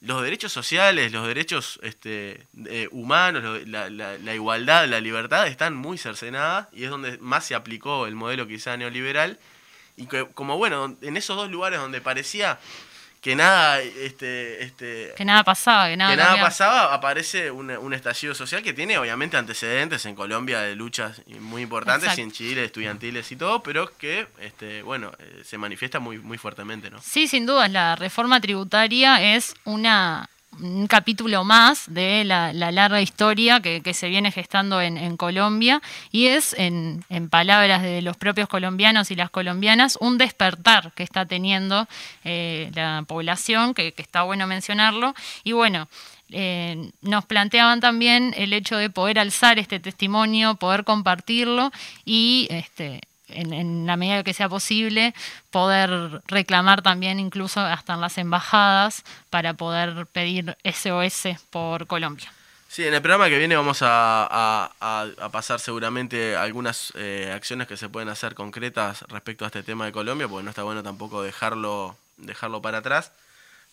los 0.00 0.22
derechos 0.22 0.52
sociales, 0.52 1.12
los 1.12 1.26
derechos 1.26 1.80
este, 1.82 2.46
humanos, 2.90 3.66
la, 3.66 3.88
la, 3.90 4.34
igualdad, 4.34 4.86
la 4.86 5.00
libertad 5.00 5.46
están 5.46 5.74
muy 5.74 5.98
cercenadas 5.98 6.68
y 6.72 6.84
es 6.84 6.90
donde 6.90 7.18
más 7.18 7.46
se 7.46 7.54
aplicó 7.54 8.06
el 8.06 8.14
modelo 8.14 8.46
quizá 8.46 8.76
neoliberal. 8.76 9.38
Y 9.96 10.06
que, 10.06 10.26
como 10.34 10.58
bueno, 10.58 10.96
en 11.00 11.16
esos 11.16 11.36
dos 11.36 11.50
lugares 11.50 11.80
donde 11.80 12.02
parecía 12.02 12.58
que 13.26 13.34
nada 13.34 13.80
este 13.80 14.62
este 14.62 15.12
que 15.16 15.24
nada 15.24 15.42
pasaba 15.42 15.88
que 15.88 15.96
nada, 15.96 16.40
pasaba 16.40 16.94
aparece 16.94 17.50
un, 17.50 17.72
un, 17.72 17.92
estallido 17.92 18.36
social 18.36 18.62
que 18.62 18.72
tiene 18.72 18.98
obviamente 18.98 19.36
antecedentes 19.36 20.06
en 20.06 20.14
Colombia 20.14 20.60
de 20.60 20.76
luchas 20.76 21.22
muy 21.40 21.62
importantes 21.62 22.16
y 22.18 22.20
en 22.20 22.30
Chile 22.30 22.64
estudiantiles 22.64 23.32
y 23.32 23.34
todo 23.34 23.64
pero 23.64 23.90
que 23.98 24.28
este 24.38 24.82
bueno 24.82 25.10
eh, 25.18 25.42
se 25.44 25.58
manifiesta 25.58 25.98
muy 25.98 26.20
muy 26.20 26.38
fuertemente 26.38 26.88
no 26.88 27.00
sí 27.02 27.26
sin 27.26 27.46
duda 27.46 27.66
la 27.66 27.96
reforma 27.96 28.40
tributaria 28.40 29.34
es 29.34 29.56
una 29.64 30.30
un 30.60 30.86
capítulo 30.86 31.44
más 31.44 31.84
de 31.92 32.24
la, 32.24 32.52
larga 32.52 33.00
historia 33.00 33.60
que, 33.60 33.94
se 33.94 34.08
viene 34.08 34.32
gestando 34.32 34.80
en, 34.80 35.16
Colombia 35.16 35.82
y 36.10 36.26
es, 36.26 36.54
en, 36.58 37.04
palabras 37.30 37.82
de 37.82 38.02
los 38.02 38.16
propios 38.16 38.48
colombianos 38.48 39.10
y 39.10 39.16
las 39.16 39.30
colombianas, 39.30 39.98
un 40.00 40.18
despertar 40.18 40.92
que 40.94 41.02
está 41.02 41.26
teniendo 41.26 41.86
eh, 42.24 42.70
la 42.74 43.04
población, 43.06 43.74
que, 43.74 43.94
está 43.96 44.22
bueno 44.22 44.46
mencionarlo. 44.46 45.14
Y 45.44 45.52
bueno, 45.52 45.88
eh, 46.30 46.90
nos 47.02 47.24
planteaban 47.24 47.80
también 47.80 48.34
el 48.36 48.52
hecho 48.52 48.76
de 48.76 48.90
poder 48.90 49.18
alzar 49.18 49.58
este 49.58 49.80
testimonio, 49.80 50.56
poder 50.56 50.84
compartirlo 50.84 51.70
y 52.04 52.48
este, 52.50 53.00
en, 53.28 53.86
la 53.86 53.96
medida 53.96 54.22
que 54.22 54.34
sea 54.34 54.48
posible, 54.48 55.14
poder 55.50 56.22
reclamar 56.26 56.82
también 56.82 57.20
incluso 57.20 57.60
hasta 57.60 57.94
en 57.94 58.00
las 58.00 58.18
embajadas 58.18 59.04
para 59.30 59.54
poder 59.54 60.06
pedir 60.06 60.56
SOS 60.64 61.38
por 61.50 61.86
Colombia. 61.86 62.32
Sí, 62.68 62.84
en 62.84 62.94
el 62.94 63.00
programa 63.00 63.28
que 63.28 63.38
viene 63.38 63.56
vamos 63.56 63.78
a, 63.82 64.70
pasar 65.32 65.60
seguramente 65.60 66.36
algunas 66.36 66.92
eh, 66.96 67.32
acciones 67.34 67.68
que 67.68 67.76
se 67.76 67.88
pueden 67.88 68.08
hacer 68.08 68.34
concretas 68.34 69.02
respecto 69.08 69.44
a 69.44 69.48
este 69.48 69.62
tema 69.62 69.86
de 69.86 69.92
Colombia, 69.92 70.28
porque 70.28 70.44
no 70.44 70.50
está 70.50 70.62
bueno 70.62 70.82
tampoco 70.82 71.22
dejarlo, 71.22 71.96
dejarlo 72.16 72.60
para 72.60 72.78
atrás. 72.78 73.12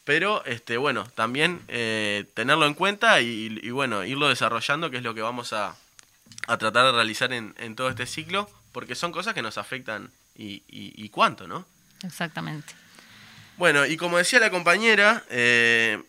Pero 0.06 0.44
este, 0.46 0.78
bueno, 0.78 1.06
también 1.16 1.62
eh, 1.70 2.26
tenerlo 2.34 2.66
en 2.66 2.74
cuenta 2.74 3.22
y, 3.22 3.72
bueno, 3.72 4.04
irlo 4.04 4.28
desarrollando, 4.28 4.92
que 4.92 4.98
es 4.98 5.04
lo 5.04 5.13
que 5.13 5.22
vamos 5.22 5.54
a, 5.54 5.76
tratar 6.46 6.86
de 6.86 6.92
realizar 6.92 7.32
en 7.32 7.76
todo 7.76 7.89
este 7.89 8.06
ciclo, 8.06 8.50
porque 8.74 8.96
son 8.96 9.14
cosas 9.14 9.34
que 9.34 9.42
nos 9.42 9.58
afectan 9.58 10.12
y, 10.36 11.10
cuánto, 11.10 11.48
¿no? 11.48 11.66
Exactamente. 12.04 12.74
Bueno, 13.56 13.86
y 13.86 13.96
como 13.96 14.18
decía 14.18 14.40
la 14.40 14.50
compañera, 14.50 15.24
eh, 15.30 16.04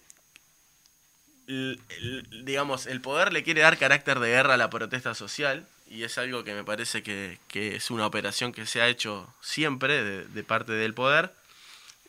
digamos, 1.47 2.87
el 2.87 3.01
poder 3.01 3.33
le 3.33 3.45
quiere 3.45 3.61
dar 3.61 3.79
carácter 3.79 4.19
de 4.19 4.31
guerra 4.31 4.55
a 4.55 4.57
la 4.57 4.71
protesta 4.71 5.15
social 5.15 5.67
y 5.89 6.03
es 6.03 6.17
algo 6.17 6.43
que 6.43 6.55
me 6.55 6.65
parece 6.65 7.03
que, 7.03 7.39
es 7.53 7.91
una 7.91 8.07
operación 8.07 8.51
que 8.53 8.67
se 8.67 8.81
ha 8.81 8.89
hecho 8.89 9.33
siempre 9.43 10.03
de, 10.03 10.43
parte 10.43 10.73
del 10.73 10.95
poder. 10.95 11.33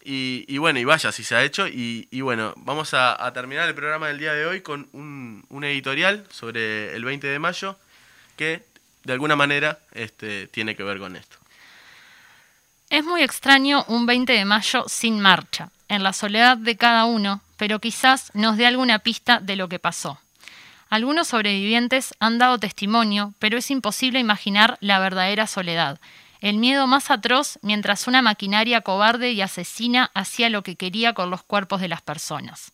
Y, 0.07 0.57
bueno, 0.59 0.79
y 0.79 0.85
vaya 0.85 1.11
si 1.11 1.23
se 1.23 1.35
ha 1.35 1.43
hecho. 1.43 1.67
Y, 1.67 2.21
bueno, 2.21 2.53
vamos 2.57 2.93
a, 2.93 3.29
terminar 3.33 3.67
el 3.67 3.75
programa 3.75 4.07
del 4.07 4.19
día 4.19 4.33
de 4.33 4.45
hoy 4.45 4.61
con 4.61 4.87
un, 4.93 5.45
un 5.49 5.63
editorial 5.65 6.25
sobre 6.31 6.95
el 6.95 7.03
20 7.03 7.27
de 7.27 7.39
mayo 7.39 7.77
que 8.37 8.63
de 9.05 9.13
alguna 9.13 9.35
manera 9.35 9.79
este, 9.93 10.47
tiene 10.47 10.75
que 10.75 10.83
ver 10.83 10.99
con 10.99 11.15
esto. 11.15 11.37
Es 12.89 13.03
muy 13.03 13.23
extraño 13.23 13.85
un 13.87 14.05
20 14.05 14.33
de 14.33 14.45
mayo 14.45 14.83
sin 14.87 15.19
marcha, 15.19 15.69
en 15.87 16.03
la 16.03 16.13
soledad 16.13 16.57
de 16.57 16.75
cada 16.75 17.05
uno, 17.05 17.41
pero 17.57 17.79
quizás 17.79 18.31
nos 18.33 18.57
dé 18.57 18.67
alguna 18.67 18.99
pista 18.99 19.39
de 19.39 19.55
lo 19.55 19.69
que 19.69 19.79
pasó. 19.79 20.19
Algunos 20.89 21.29
sobrevivientes 21.29 22.13
han 22.19 22.37
dado 22.37 22.59
testimonio, 22.59 23.33
pero 23.39 23.57
es 23.57 23.71
imposible 23.71 24.19
imaginar 24.19 24.77
la 24.81 24.99
verdadera 24.99 25.47
soledad, 25.47 25.99
el 26.41 26.57
miedo 26.57 26.85
más 26.85 27.09
atroz 27.09 27.57
mientras 27.63 28.07
una 28.07 28.21
maquinaria 28.21 28.81
cobarde 28.81 29.31
y 29.31 29.41
asesina 29.41 30.11
hacía 30.13 30.49
lo 30.49 30.61
que 30.61 30.75
quería 30.75 31.13
con 31.13 31.31
los 31.31 31.41
cuerpos 31.41 31.81
de 31.81 31.87
las 31.87 32.03
personas. 32.03 32.71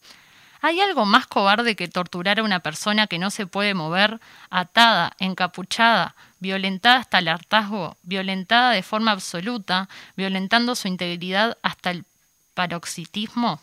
¿Hay 0.63 0.79
algo 0.79 1.05
más 1.05 1.25
cobarde 1.25 1.75
que 1.75 1.87
torturar 1.87 2.39
a 2.39 2.43
una 2.43 2.59
persona 2.59 3.07
que 3.07 3.17
no 3.17 3.31
se 3.31 3.47
puede 3.47 3.73
mover, 3.73 4.19
atada, 4.51 5.13
encapuchada, 5.17 6.15
violentada 6.39 6.97
hasta 6.97 7.17
el 7.17 7.29
hartazgo, 7.29 7.97
violentada 8.03 8.71
de 8.71 8.83
forma 8.83 9.11
absoluta, 9.11 9.89
violentando 10.15 10.75
su 10.75 10.87
integridad 10.87 11.57
hasta 11.63 11.89
el 11.89 12.05
paroxitismo? 12.53 13.59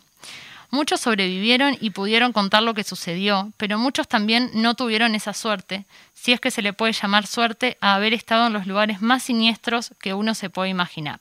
Muchos 0.70 1.00
sobrevivieron 1.00 1.78
y 1.80 1.90
pudieron 1.90 2.32
contar 2.32 2.62
lo 2.64 2.74
que 2.74 2.84
sucedió, 2.84 3.52
pero 3.56 3.78
muchos 3.78 4.08
también 4.08 4.50
no 4.52 4.74
tuvieron 4.74 5.14
esa 5.14 5.32
suerte, 5.32 5.86
si 6.12 6.32
es 6.32 6.40
que 6.40 6.50
se 6.50 6.62
le 6.62 6.72
puede 6.72 6.92
llamar 6.92 7.26
suerte 7.26 7.78
a 7.80 7.94
haber 7.94 8.12
estado 8.12 8.48
en 8.48 8.52
los 8.52 8.66
lugares 8.66 9.00
más 9.00 9.22
siniestros 9.22 9.94
que 10.00 10.14
uno 10.14 10.34
se 10.34 10.50
puede 10.50 10.68
imaginar. 10.68 11.20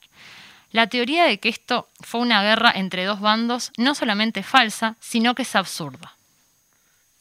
La 0.72 0.88
teoría 0.88 1.26
de 1.26 1.40
que 1.40 1.50
esto 1.50 1.88
fue 2.02 2.22
una 2.22 2.44
guerra 2.44 2.72
entre 2.76 3.06
dos 3.06 3.22
bandos 3.22 3.72
no 3.78 3.96
solamente 3.96 4.42
es 4.42 4.46
falsa, 4.46 4.96
sino 5.00 5.34
que 5.34 5.44
es 5.44 5.56
absurda. 5.56 6.16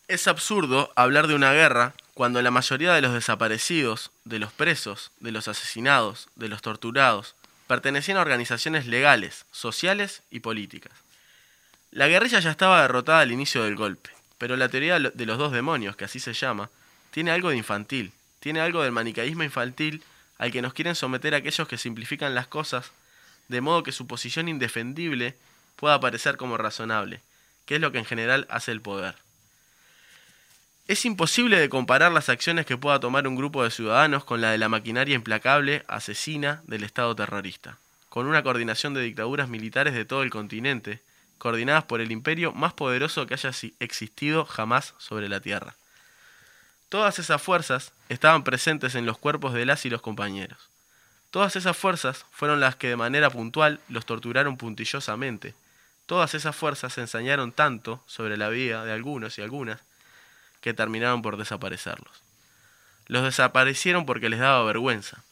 Es 0.09 0.28
absurdo 0.28 0.92
hablar 0.97 1.26
de 1.26 1.34
una 1.34 1.53
guerra 1.53 1.94
cuando 2.14 2.40
la 2.42 2.51
mayoría 2.51 2.94
de 2.94 3.03
los 3.03 3.12
desaparecidos, 3.12 4.11
de 4.24 4.38
los 4.38 4.53
presos, 4.53 5.11
de 5.20 5.32
los 5.32 5.49
asesinados, 5.49 6.28
de 6.34 6.49
los 6.49 6.62
torturados, 6.62 7.34
pertenecían 7.66 8.16
a 8.16 8.22
organizaciones 8.22 8.86
legales, 8.86 9.47
sociales 9.51 10.22
y 10.30 10.40
políticas. 10.40 10.92
La 11.90 12.09
guerrilla 12.09 12.40
ya 12.40 12.51
estaba 12.51 12.82
derrotada 12.82 13.20
al 13.20 13.32
inicio 13.32 13.64
del 13.64 13.76
golpe, 13.76 14.11
pero 14.38 14.57
la 14.57 14.68
teoría 14.68 14.99
de 14.99 15.26
los 15.26 15.38
dos 15.38 15.53
demonios, 15.53 15.97
que 15.97 16.05
así 16.05 16.20
se 16.20 16.32
llama, 16.32 16.70
tiene 17.11 17.30
algo 17.30 17.51
de 17.51 17.57
infantil, 17.57 18.12
tiene 18.40 18.61
algo 18.61 18.82
del 18.82 18.92
manicaísmo 18.92 19.42
infantil 19.42 20.03
al 20.38 20.53
que 20.53 20.62
nos 20.62 20.74
quieren 20.74 20.94
someter 20.94 21.34
aquellos 21.34 21.66
que 21.66 21.78
simplifican 21.78 22.34
las 22.34 22.47
cosas 22.47 22.92
de 23.49 23.61
modo 23.61 23.82
que 23.82 23.92
su 23.92 24.07
posición 24.07 24.49
indefendible 24.49 25.36
pueda 25.76 26.01
parecer 26.01 26.36
como 26.36 26.57
razonable, 26.57 27.20
que 27.64 27.76
es 27.76 27.80
lo 27.80 27.92
que 27.92 27.99
en 27.99 28.05
general 28.05 28.47
hace 28.51 28.72
el 28.72 28.80
poder. 28.80 29.16
Es 30.88 31.05
imposible 31.05 31.59
de 31.59 31.68
comparar 31.68 32.12
las 32.12 32.28
acciones 32.28 32.64
que 32.64 32.76
pueda 32.76 33.01
tomar 33.01 33.26
un 33.26 33.34
grupo 33.34 33.64
de 33.64 33.72
ciudadanos 33.72 34.24
con 34.24 34.40
la 34.40 34.53
de 34.53 34.59
la 34.59 34.68
maquinaria 34.68 35.16
implacable, 35.16 35.84
asesina 35.88 36.62
del 36.66 36.84
Estado 36.84 37.14
terrorista, 37.16 37.78
con 38.09 38.26
una 38.26 38.44
coordinación 38.44 38.94
de 38.94 39.03
dictaduras 39.03 39.49
militares 39.49 39.94
de 39.94 40.05
todo 40.05 40.22
el 40.22 40.30
continente, 40.30 41.03
coordinadas 41.38 41.84
por 41.84 42.01
el 42.01 42.12
imperio 42.12 42.53
más 42.53 42.72
poderoso 42.72 43.26
que 43.26 43.34
haya 43.34 43.51
existido 43.80 44.44
jamás 44.44 44.94
sobre 44.99 45.28
la 45.28 45.40
Tierra. 45.40 45.74
Todas 46.88 47.18
esas 47.18 47.42
fuerzas 47.42 47.92
estaban 48.09 48.44
presentes 48.44 48.94
en 48.94 49.07
los 49.07 49.18
cuerpos 49.18 49.55
de 49.55 49.66
las 49.66 49.84
y 49.86 49.90
los 49.90 50.03
compañeros. 50.03 50.70
Todas 51.37 51.55
esas 51.55 51.76
fuerzas 51.76 52.24
fueron 52.30 52.61
las 52.61 52.76
que 52.76 52.89
de 52.89 52.97
manera 52.97 53.28
puntual 53.28 53.78
los 53.91 54.07
torturaron 54.07 54.57
puntillosamente. 54.57 55.53
Todas 56.07 56.32
esas 56.32 56.57
fuerzas 56.57 56.97
ensañaron 56.97 57.53
tanto 57.53 58.03
sobre 58.07 58.39
la 58.39 58.49
vida 58.49 58.87
de 58.87 58.93
algunos 58.95 59.37
y 59.37 59.43
algunas 59.43 59.82
que 60.62 60.72
terminaron 60.72 61.20
por 61.20 61.37
desaparecerlos. 61.37 62.22
Los 63.07 63.22
desaparecieron 63.22 64.07
porque 64.07 64.30
les 64.30 64.41
daba 64.41 64.64
vergüenza, 64.64 65.24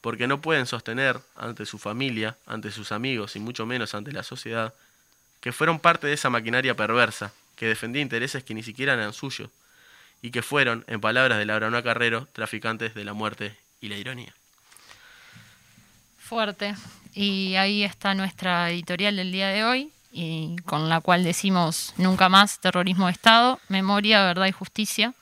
porque 0.00 0.26
no 0.26 0.40
pueden 0.40 0.64
sostener 0.64 1.20
ante 1.36 1.66
su 1.66 1.78
familia, 1.78 2.38
ante 2.46 2.70
sus 2.70 2.90
amigos 2.90 3.36
y 3.36 3.38
mucho 3.38 3.66
menos 3.66 3.94
ante 3.94 4.10
la 4.10 4.22
sociedad, 4.22 4.72
que 5.42 5.52
fueron 5.52 5.80
parte 5.80 6.06
de 6.06 6.14
esa 6.14 6.30
maquinaria 6.30 6.76
perversa, 6.76 7.34
que 7.56 7.66
defendía 7.66 8.00
intereses 8.00 8.42
que 8.42 8.54
ni 8.54 8.62
siquiera 8.62 8.94
eran 8.94 9.12
suyos, 9.12 9.50
y 10.22 10.30
que 10.30 10.40
fueron, 10.40 10.86
en 10.86 11.02
palabras 11.02 11.36
de 11.36 11.44
Laura 11.44 11.82
Carrero, 11.82 12.26
traficantes 12.32 12.94
de 12.94 13.04
la 13.04 13.12
muerte 13.12 13.54
y 13.82 13.90
la 13.90 13.98
ironía. 13.98 14.34
Fuerte. 16.32 16.74
Y 17.12 17.56
ahí 17.56 17.84
está 17.84 18.14
nuestra 18.14 18.70
editorial 18.70 19.16
del 19.16 19.32
día 19.32 19.48
de 19.48 19.64
hoy, 19.64 19.92
y 20.10 20.56
con 20.64 20.88
la 20.88 21.02
cual 21.02 21.24
decimos 21.24 21.92
nunca 21.98 22.30
más 22.30 22.58
terrorismo 22.58 23.04
de 23.04 23.12
Estado, 23.12 23.60
memoria, 23.68 24.24
verdad 24.24 24.46
y 24.46 24.52
justicia. 24.52 25.12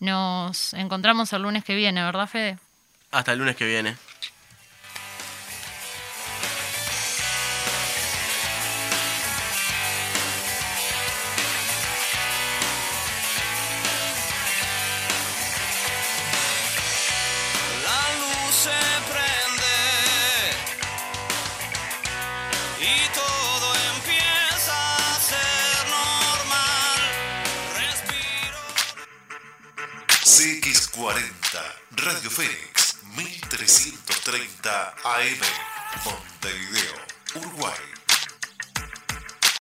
Nos 0.00 0.74
encontramos 0.74 1.32
el 1.32 1.42
lunes 1.42 1.62
que 1.62 1.76
viene, 1.76 2.02
¿verdad, 2.02 2.26
Fede? 2.26 2.58
Hasta 3.12 3.32
el 3.32 3.38
lunes 3.38 3.54
que 3.54 3.64
viene. 3.64 3.94
CX40, 31.04 31.60
Radio 32.02 32.30
Fénix, 32.30 32.96
1330 33.14 34.94
AM, 35.04 35.40
Montevideo, 36.02 36.94
Uruguay. 37.36 38.03